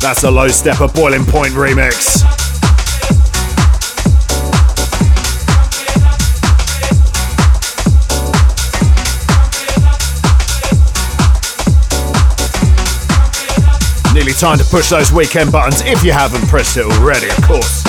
That's 0.00 0.24
a 0.24 0.30
Low 0.32 0.48
Steppa 0.48 0.92
boiling 0.92 1.24
point 1.24 1.52
remix. 1.52 2.24
Nearly 14.12 14.32
time 14.32 14.58
to 14.58 14.64
push 14.64 14.88
those 14.90 15.12
weekend 15.12 15.52
buttons 15.52 15.80
if 15.82 16.02
you 16.02 16.10
haven't 16.10 16.44
pressed 16.48 16.76
it 16.76 16.86
already, 16.86 17.28
of 17.28 17.40
course. 17.42 17.85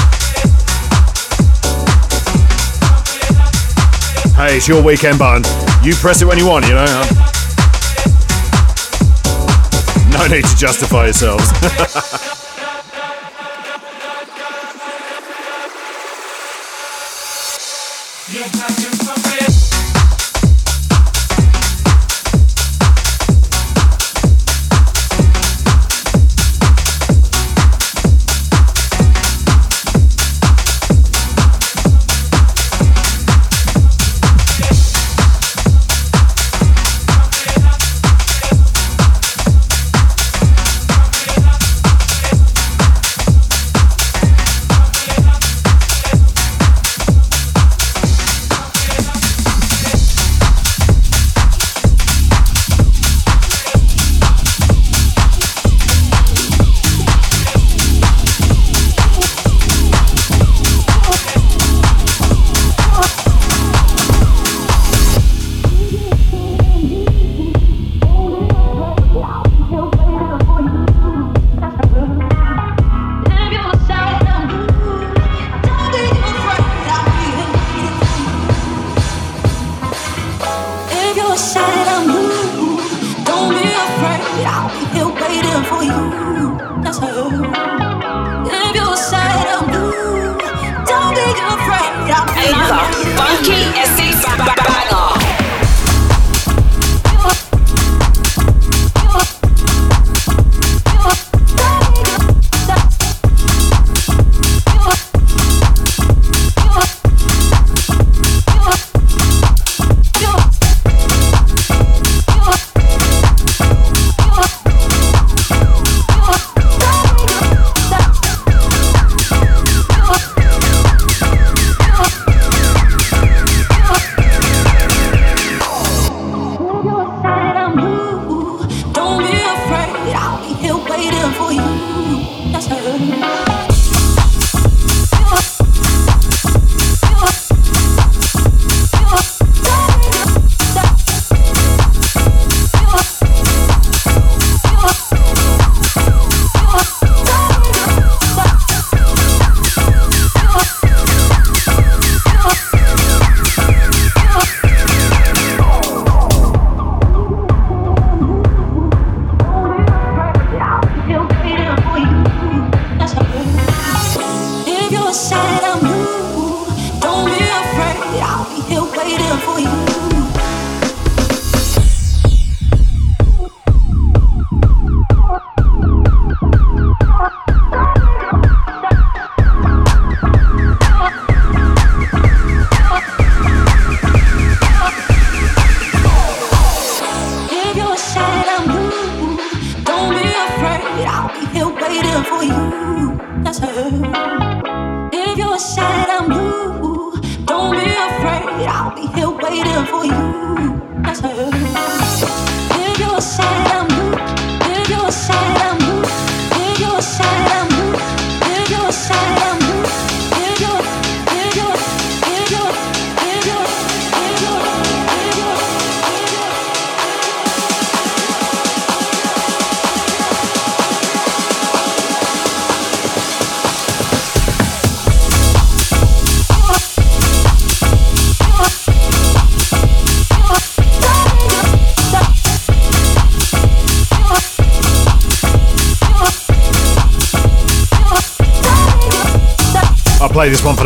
Hey, 4.48 4.56
it's 4.56 4.68
your 4.70 4.82
weekend 4.82 5.20
button. 5.20 5.44
You 5.84 5.94
press 5.94 6.22
it 6.22 6.26
when 6.26 6.38
you 6.38 6.48
want, 6.48 6.66
you 6.68 6.74
know. 6.74 6.86
No 10.10 10.26
need 10.34 10.46
to 10.46 10.56
justify 10.56 11.08
yourselves. 11.08 11.52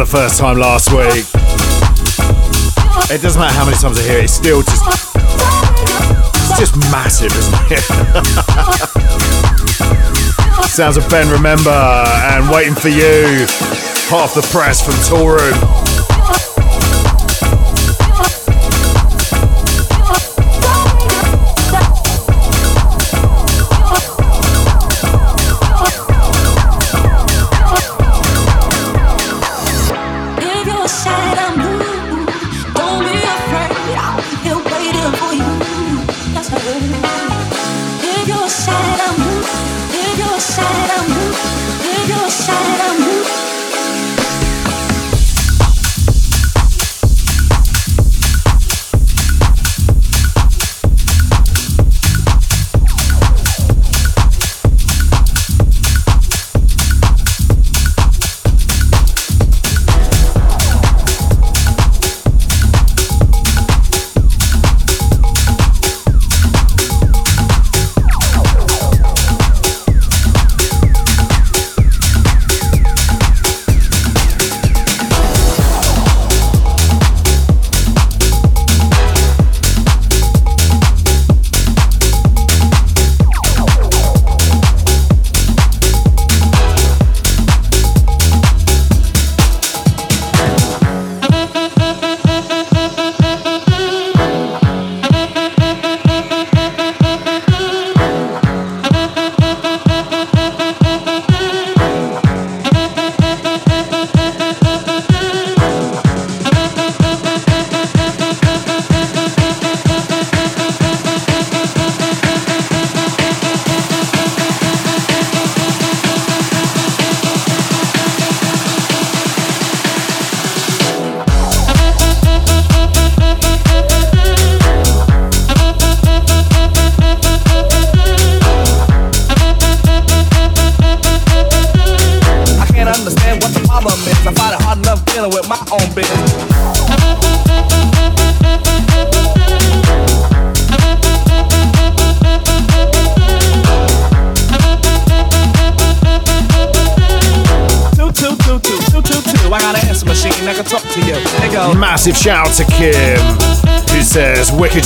the 0.06 0.12
first 0.12 0.40
time 0.40 0.58
last 0.58 0.90
week. 0.92 1.26
It 3.14 3.22
doesn't 3.22 3.40
matter 3.40 3.54
how 3.54 3.66
many 3.66 3.78
times 3.78 4.00
I 4.00 4.04
hear 4.04 4.18
it, 4.18 4.24
it's 4.24 4.34
still 4.34 4.64
just 4.64 4.82
it's 6.50 6.60
just 6.60 6.76
massive, 6.90 7.32
isn't 7.38 7.54
it? 7.70 7.84
Sounds 10.70 10.98
of 10.98 11.08
Ben 11.08 11.30
Remember 11.30 11.70
and 11.70 12.50
Waiting 12.50 12.74
for 12.74 12.90
You. 12.90 13.46
Half 14.10 14.34
the 14.34 14.42
press 14.52 14.84
from 14.84 14.96
Toolroom. 15.06 15.91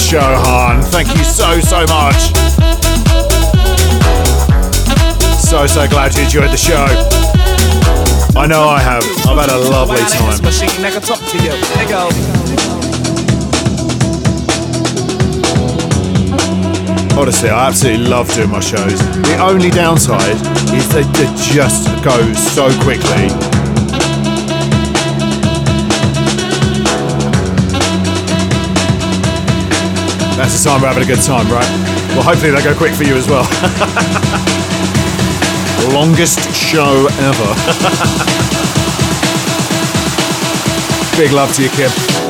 Says, 0.05 0.13
Wicked 0.13 0.23
show, 0.23 0.35
Han. 0.35 0.81
Thank 0.83 1.15
you 1.17 1.23
so, 1.23 1.59
so 1.59 1.85
much. 1.87 2.33
So, 5.39 5.67
so 5.67 5.87
glad 5.87 6.15
you 6.15 6.23
enjoyed 6.23 6.51
the 6.51 6.57
show. 6.57 6.85
I 8.37 8.47
know 8.47 8.67
I 8.67 8.81
have. 8.81 9.03
I've 9.27 9.37
had 9.37 9.49
a 9.49 9.57
lovely 9.57 9.97
I 9.97 10.01
got 10.01 10.21
an 10.21 10.27
answer 10.27 10.37
time. 10.37 10.45
machine 10.45 10.81
that 10.81 10.93
can 10.93 11.01
talk 11.01 11.19
to 11.19 11.37
you. 11.37 11.55
They 11.75 11.87
go. 11.87 12.09
Honestly, 17.19 17.49
I 17.49 17.67
absolutely 17.67 18.07
love 18.07 18.33
doing 18.33 18.49
my 18.49 18.59
shows. 18.59 18.99
The 18.99 19.37
only 19.39 19.69
downside 19.69 20.35
is 20.73 20.89
they, 20.89 21.03
they 21.03 21.33
just 21.37 21.87
go 22.03 22.33
so 22.33 22.67
quickly. 22.83 23.54
That's 30.45 30.53
the 30.53 30.69
sign 30.69 30.79
we're 30.79 30.89
having 30.89 31.01
a 31.01 31.07
good 31.07 31.23
time, 31.23 31.47
right? 31.47 31.67
Well, 32.13 32.21
hopefully 32.21 32.51
they 32.51 32.61
go 32.61 32.77
quick 32.77 32.93
for 32.93 33.03
you 33.03 33.15
as 33.15 33.27
well. 33.27 33.41
Longest 35.91 36.53
show 36.53 37.07
ever. 37.17 37.49
Big 41.17 41.31
love 41.31 41.51
to 41.55 41.63
you, 41.63 41.69
Kim. 41.69 42.24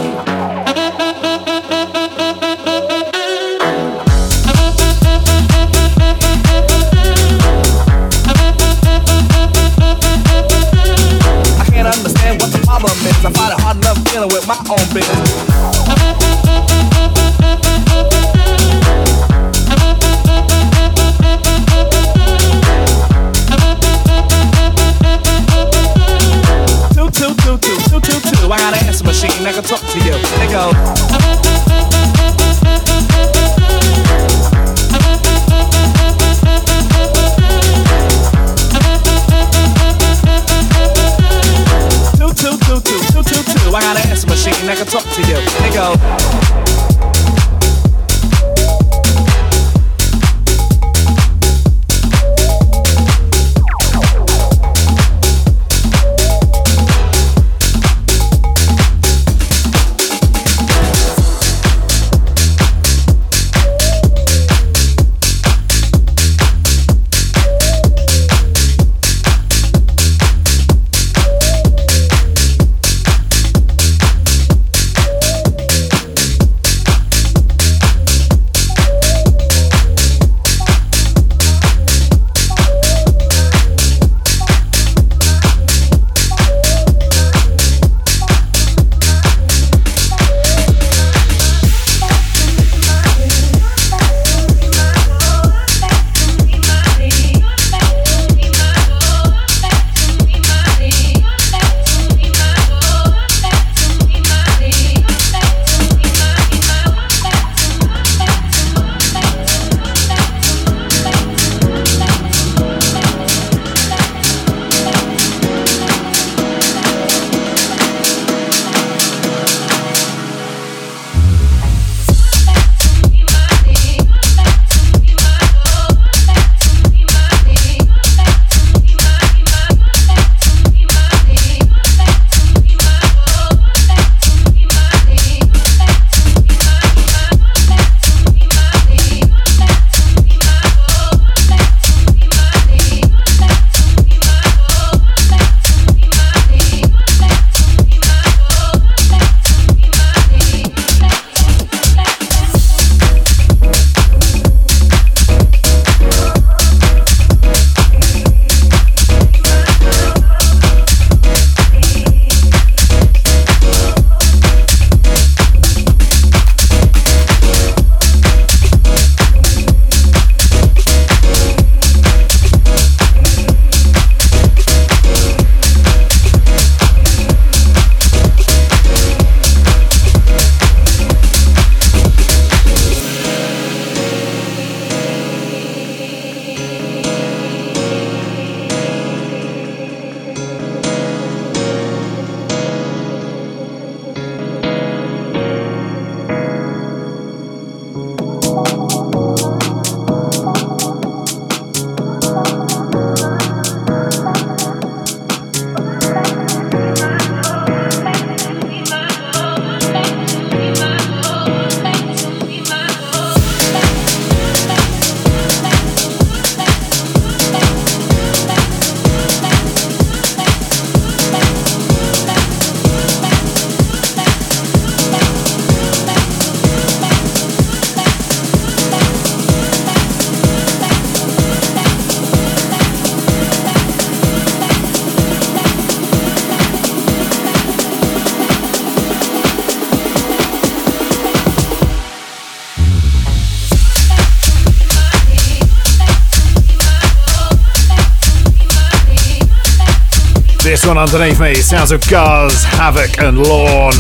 One 250.96 251.10
underneath 251.10 251.42
me, 251.42 251.56
sounds 251.56 251.92
of 251.92 252.00
Guz, 252.08 252.64
Havoc, 252.64 253.20
and 253.20 253.38
Lawn. 253.38 253.92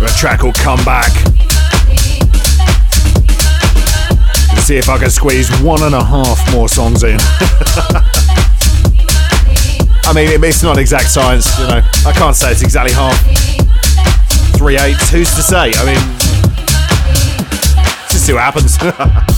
A 0.00 0.08
track 0.16 0.42
will 0.42 0.54
come 0.54 0.82
back. 0.82 1.12
Let's 4.48 4.64
see 4.64 4.78
if 4.78 4.88
I 4.88 4.96
can 4.96 5.10
squeeze 5.10 5.50
one 5.60 5.82
and 5.82 5.94
a 5.94 6.02
half 6.02 6.40
more 6.54 6.70
songs 6.70 7.02
in. 7.02 7.18
I 10.06 10.14
mean, 10.14 10.42
it's 10.42 10.62
not 10.62 10.78
exact 10.78 11.10
science, 11.10 11.58
you 11.58 11.66
know. 11.66 11.82
I 12.06 12.12
can't 12.12 12.34
say 12.34 12.50
it's 12.50 12.62
exactly 12.62 12.94
half. 12.94 13.14
Three 14.56 14.78
eighths, 14.78 15.10
who's 15.10 15.34
to 15.34 15.42
say? 15.42 15.74
I 15.76 15.84
mean, 15.84 16.00
just 18.08 18.24
see 18.24 18.32
what 18.32 18.42
happens. 18.42 18.78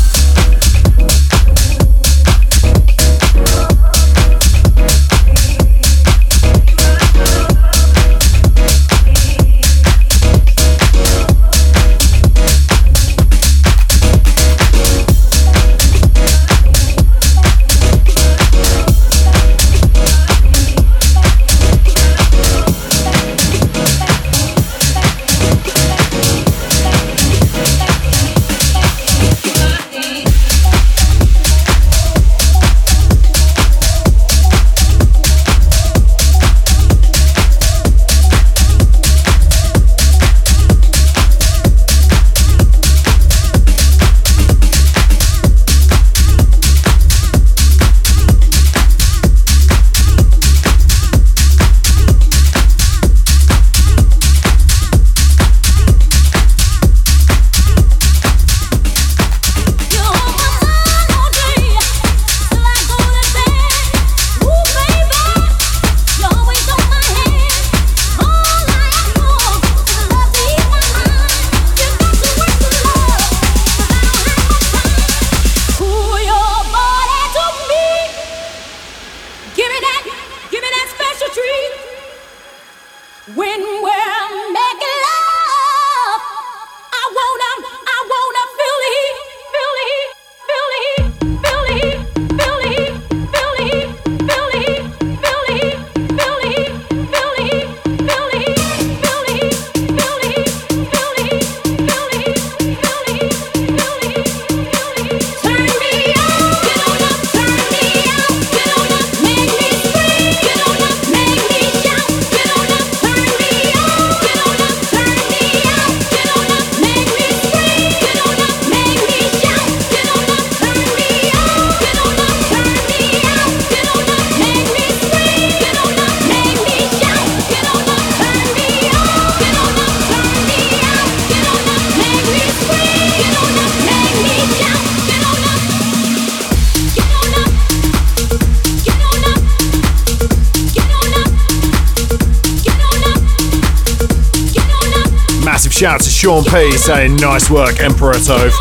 P 146.51 146.73
saying 146.73 147.16
nice 147.16 147.51
work, 147.51 147.81
Emperor 147.81 148.15
Toph. 148.15 148.57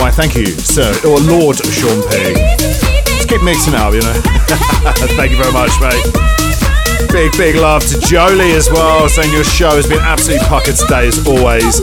Why, 0.00 0.10
thank 0.10 0.34
you, 0.34 0.46
sir, 0.46 0.90
or 1.06 1.18
Lord 1.20 1.56
Sean 1.56 2.02
P. 2.10 2.34
Let's 2.34 3.26
keep 3.26 3.42
mixing 3.42 3.74
up, 3.74 3.94
you 3.94 4.00
know. 4.00 4.12
thank 5.14 5.30
you 5.30 5.38
very 5.38 5.52
much, 5.52 5.70
mate. 5.80 6.02
Big, 7.12 7.30
big 7.38 7.56
love 7.56 7.86
to 7.86 8.00
Jolie 8.00 8.52
as 8.52 8.68
well, 8.70 9.08
saying 9.08 9.32
your 9.32 9.44
show 9.44 9.76
has 9.76 9.86
been 9.86 10.00
absolutely 10.00 10.46
puckered 10.48 10.74
today 10.74 11.06
as 11.06 11.24
always. 11.26 11.80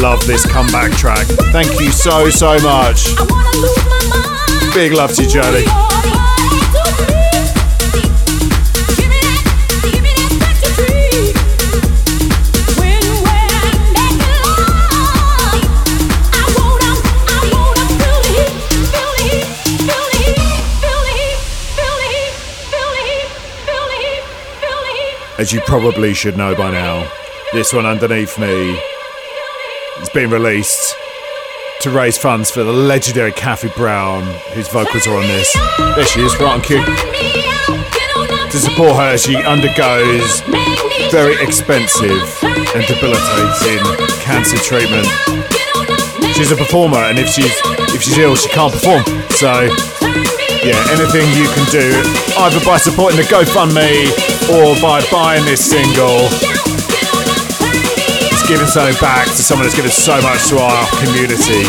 Love 0.00 0.26
this 0.26 0.46
comeback 0.46 0.92
track. 0.92 1.26
Thank 1.52 1.78
you 1.78 1.90
so, 1.90 2.30
so 2.30 2.58
much. 2.60 3.14
Big 4.74 4.92
love 4.92 5.12
to 5.14 5.22
you, 5.24 5.28
Jolie. 5.28 6.29
As 25.40 25.54
you 25.54 25.62
probably 25.62 26.12
should 26.12 26.36
know 26.36 26.54
by 26.54 26.70
now, 26.70 27.10
this 27.54 27.72
one 27.72 27.86
underneath 27.86 28.38
me 28.38 28.78
has 29.96 30.10
been 30.10 30.28
released 30.28 30.94
to 31.80 31.88
raise 31.88 32.18
funds 32.18 32.50
for 32.50 32.62
the 32.62 32.70
legendary 32.70 33.32
Kathy 33.32 33.70
Brown, 33.74 34.22
whose 34.52 34.68
vocals 34.68 35.06
are 35.06 35.16
on 35.16 35.22
this. 35.22 35.50
There 35.96 36.04
she 36.04 36.20
is, 36.20 36.38
right 36.38 36.52
on 36.52 36.60
cue. 36.60 36.84
To 38.50 38.58
support 38.58 38.96
her, 38.96 39.16
she 39.16 39.34
undergoes 39.36 40.42
very 41.10 41.42
expensive 41.42 42.20
and 42.44 42.84
debilitating 42.84 43.80
cancer 44.20 44.58
treatment. 44.58 45.06
She's 46.36 46.52
a 46.52 46.56
performer, 46.56 46.98
and 46.98 47.18
if 47.18 47.30
she's 47.30 47.56
if 47.96 48.02
she's 48.02 48.18
ill, 48.18 48.36
she 48.36 48.50
can't 48.50 48.74
perform. 48.74 49.04
So 49.30 49.74
yeah, 50.60 50.76
anything 50.92 51.24
you 51.32 51.48
can 51.56 51.64
do, 51.72 51.88
either 52.44 52.60
by 52.68 52.76
supporting 52.76 53.16
the 53.16 53.24
GoFundMe 53.24 54.12
or 54.52 54.76
by 54.84 55.00
buying 55.08 55.44
this 55.48 55.64
single. 55.64 56.28
It's 58.28 58.44
giving 58.44 58.68
something 58.68 58.98
back 59.00 59.24
to 59.24 59.40
someone 59.40 59.64
that's 59.64 59.76
given 59.76 59.90
so 59.90 60.20
much 60.20 60.52
to 60.52 60.60
our 60.60 60.84
community. 61.00 61.64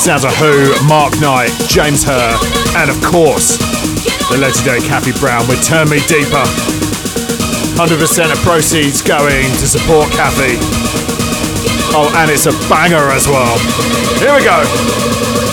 Sounds 0.00 0.24
of 0.24 0.32
Wh0, 0.40 0.88
Mark 0.88 1.12
Knight, 1.20 1.52
James 1.68 2.04
Hurr, 2.08 2.32
and 2.80 2.88
of 2.88 2.96
course, 3.04 3.60
the 4.32 4.40
legendary 4.40 4.80
Kathy 4.80 5.12
Brown 5.20 5.44
with 5.44 5.60
Turn 5.60 5.92
Me 5.92 6.00
Deeper. 6.08 6.46
100% 7.76 8.32
of 8.32 8.38
proceeds 8.40 9.02
going 9.02 9.44
to 9.60 9.66
support 9.68 10.08
Kathy. 10.16 10.56
Oh, 11.92 12.08
and 12.16 12.30
it's 12.30 12.46
a 12.46 12.52
banger 12.68 13.12
as 13.12 13.28
well. 13.28 13.58
Here 14.24 14.32
we 14.32 14.44
go. 14.44 15.49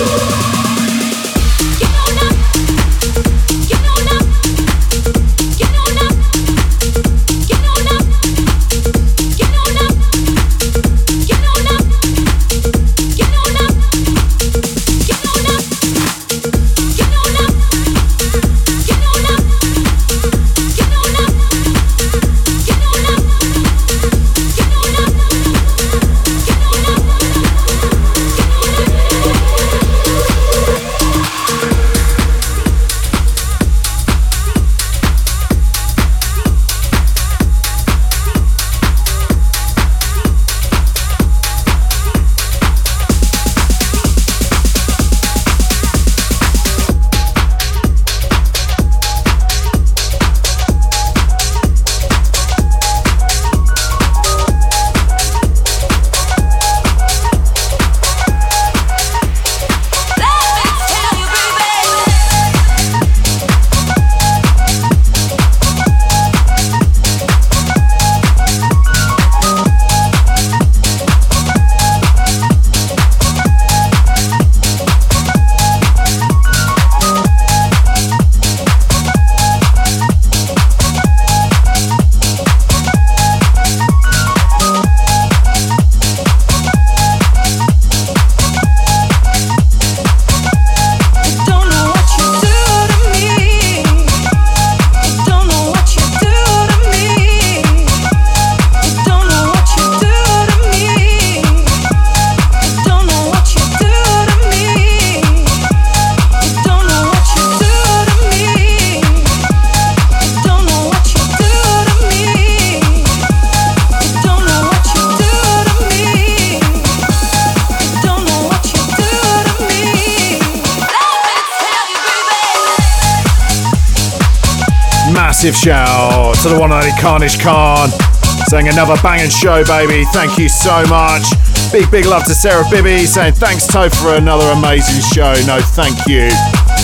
Another 128.78 129.02
banging 129.02 129.32
show, 129.32 129.66
baby. 129.66 130.06
Thank 130.14 130.38
you 130.38 130.48
so 130.48 130.86
much. 130.86 131.26
Big, 131.72 131.90
big 131.90 132.06
love 132.06 132.26
to 132.26 132.36
Sarah 132.36 132.64
Bibby 132.70 133.08
saying 133.08 133.34
thanks, 133.34 133.66
Toph, 133.66 133.90
for 133.90 134.14
another 134.14 134.46
amazing 134.54 135.02
show. 135.02 135.34
No, 135.50 135.58
thank 135.74 135.98
you. 136.06 136.30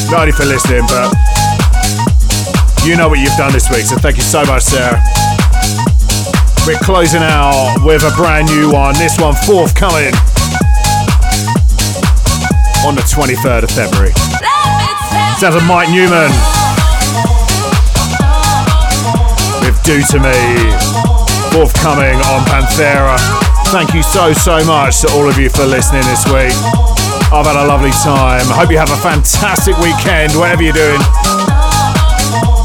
Not 0.09 0.25
only 0.25 0.31
for 0.31 0.43
listening, 0.43 0.81
but 0.89 1.13
you 2.83 2.97
know 2.97 3.09
what 3.09 3.19
you've 3.19 3.37
done 3.37 3.53
this 3.53 3.69
week, 3.69 3.85
so 3.85 3.95
thank 3.97 4.17
you 4.17 4.23
so 4.23 4.43
much, 4.43 4.63
Sarah. 4.63 4.97
We're 6.65 6.81
closing 6.81 7.21
out 7.21 7.85
with 7.85 8.01
a 8.01 8.11
brand 8.17 8.47
new 8.47 8.73
one. 8.73 8.95
This 8.95 9.19
one 9.19 9.35
forthcoming 9.45 10.17
on 12.89 12.97
the 12.97 13.05
23rd 13.05 13.69
of 13.69 13.69
February. 13.69 14.13
Sounds 15.37 15.53
of 15.55 15.63
Mike 15.69 15.89
Newman 15.89 16.33
with 19.61 19.77
Do 19.83 20.01
To 20.01 20.19
Me 20.19 21.12
forthcoming 21.53 22.17
on 22.33 22.41
Panthera. 22.49 23.13
Thank 23.69 23.93
you 23.93 24.01
so, 24.01 24.33
so 24.33 24.65
much 24.65 25.01
to 25.01 25.07
all 25.13 25.29
of 25.29 25.37
you 25.37 25.49
for 25.49 25.65
listening 25.65 26.01
this 26.09 26.25
week. 26.25 26.49
I've 27.29 27.45
had 27.45 27.53
a 27.53 27.69
lovely 27.69 27.93
time. 28.01 28.41
I 28.49 28.57
hope 28.57 28.73
you 28.73 28.81
have 28.81 28.89
a 28.89 28.97
fantastic 28.97 29.77
weekend, 29.77 30.33
whatever 30.33 30.65
you're 30.65 30.73
doing. 30.73 30.97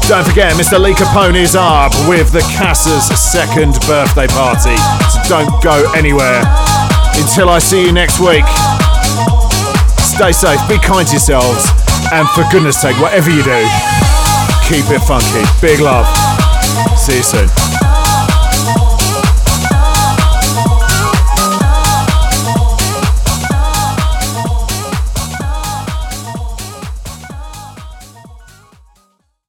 Don't 0.09 0.25
forget, 0.25 0.57
Mr. 0.57 0.81
Lee 0.81 0.97
Capone 0.97 1.37
is 1.37 1.53
up 1.53 1.93
with 2.09 2.33
the 2.33 2.41
Cassa's 2.57 3.05
second 3.13 3.77
birthday 3.85 4.25
party. 4.25 4.73
So 5.13 5.21
don't 5.29 5.53
go 5.61 5.85
anywhere 5.93 6.41
until 7.21 7.53
I 7.53 7.61
see 7.61 7.85
you 7.85 7.93
next 7.93 8.17
week. 8.17 8.45
Stay 10.01 10.33
safe, 10.33 10.57
be 10.65 10.81
kind 10.81 11.05
to 11.05 11.13
yourselves, 11.13 11.69
and 12.09 12.25
for 12.33 12.41
goodness 12.49 12.81
sake, 12.81 12.97
whatever 12.97 13.29
you 13.29 13.45
do, 13.45 13.61
keep 14.65 14.89
it 14.89 15.05
funky. 15.05 15.45
Big 15.61 15.77
love. 15.77 16.09
See 16.97 17.17
you 17.17 17.23
soon. 17.23 17.68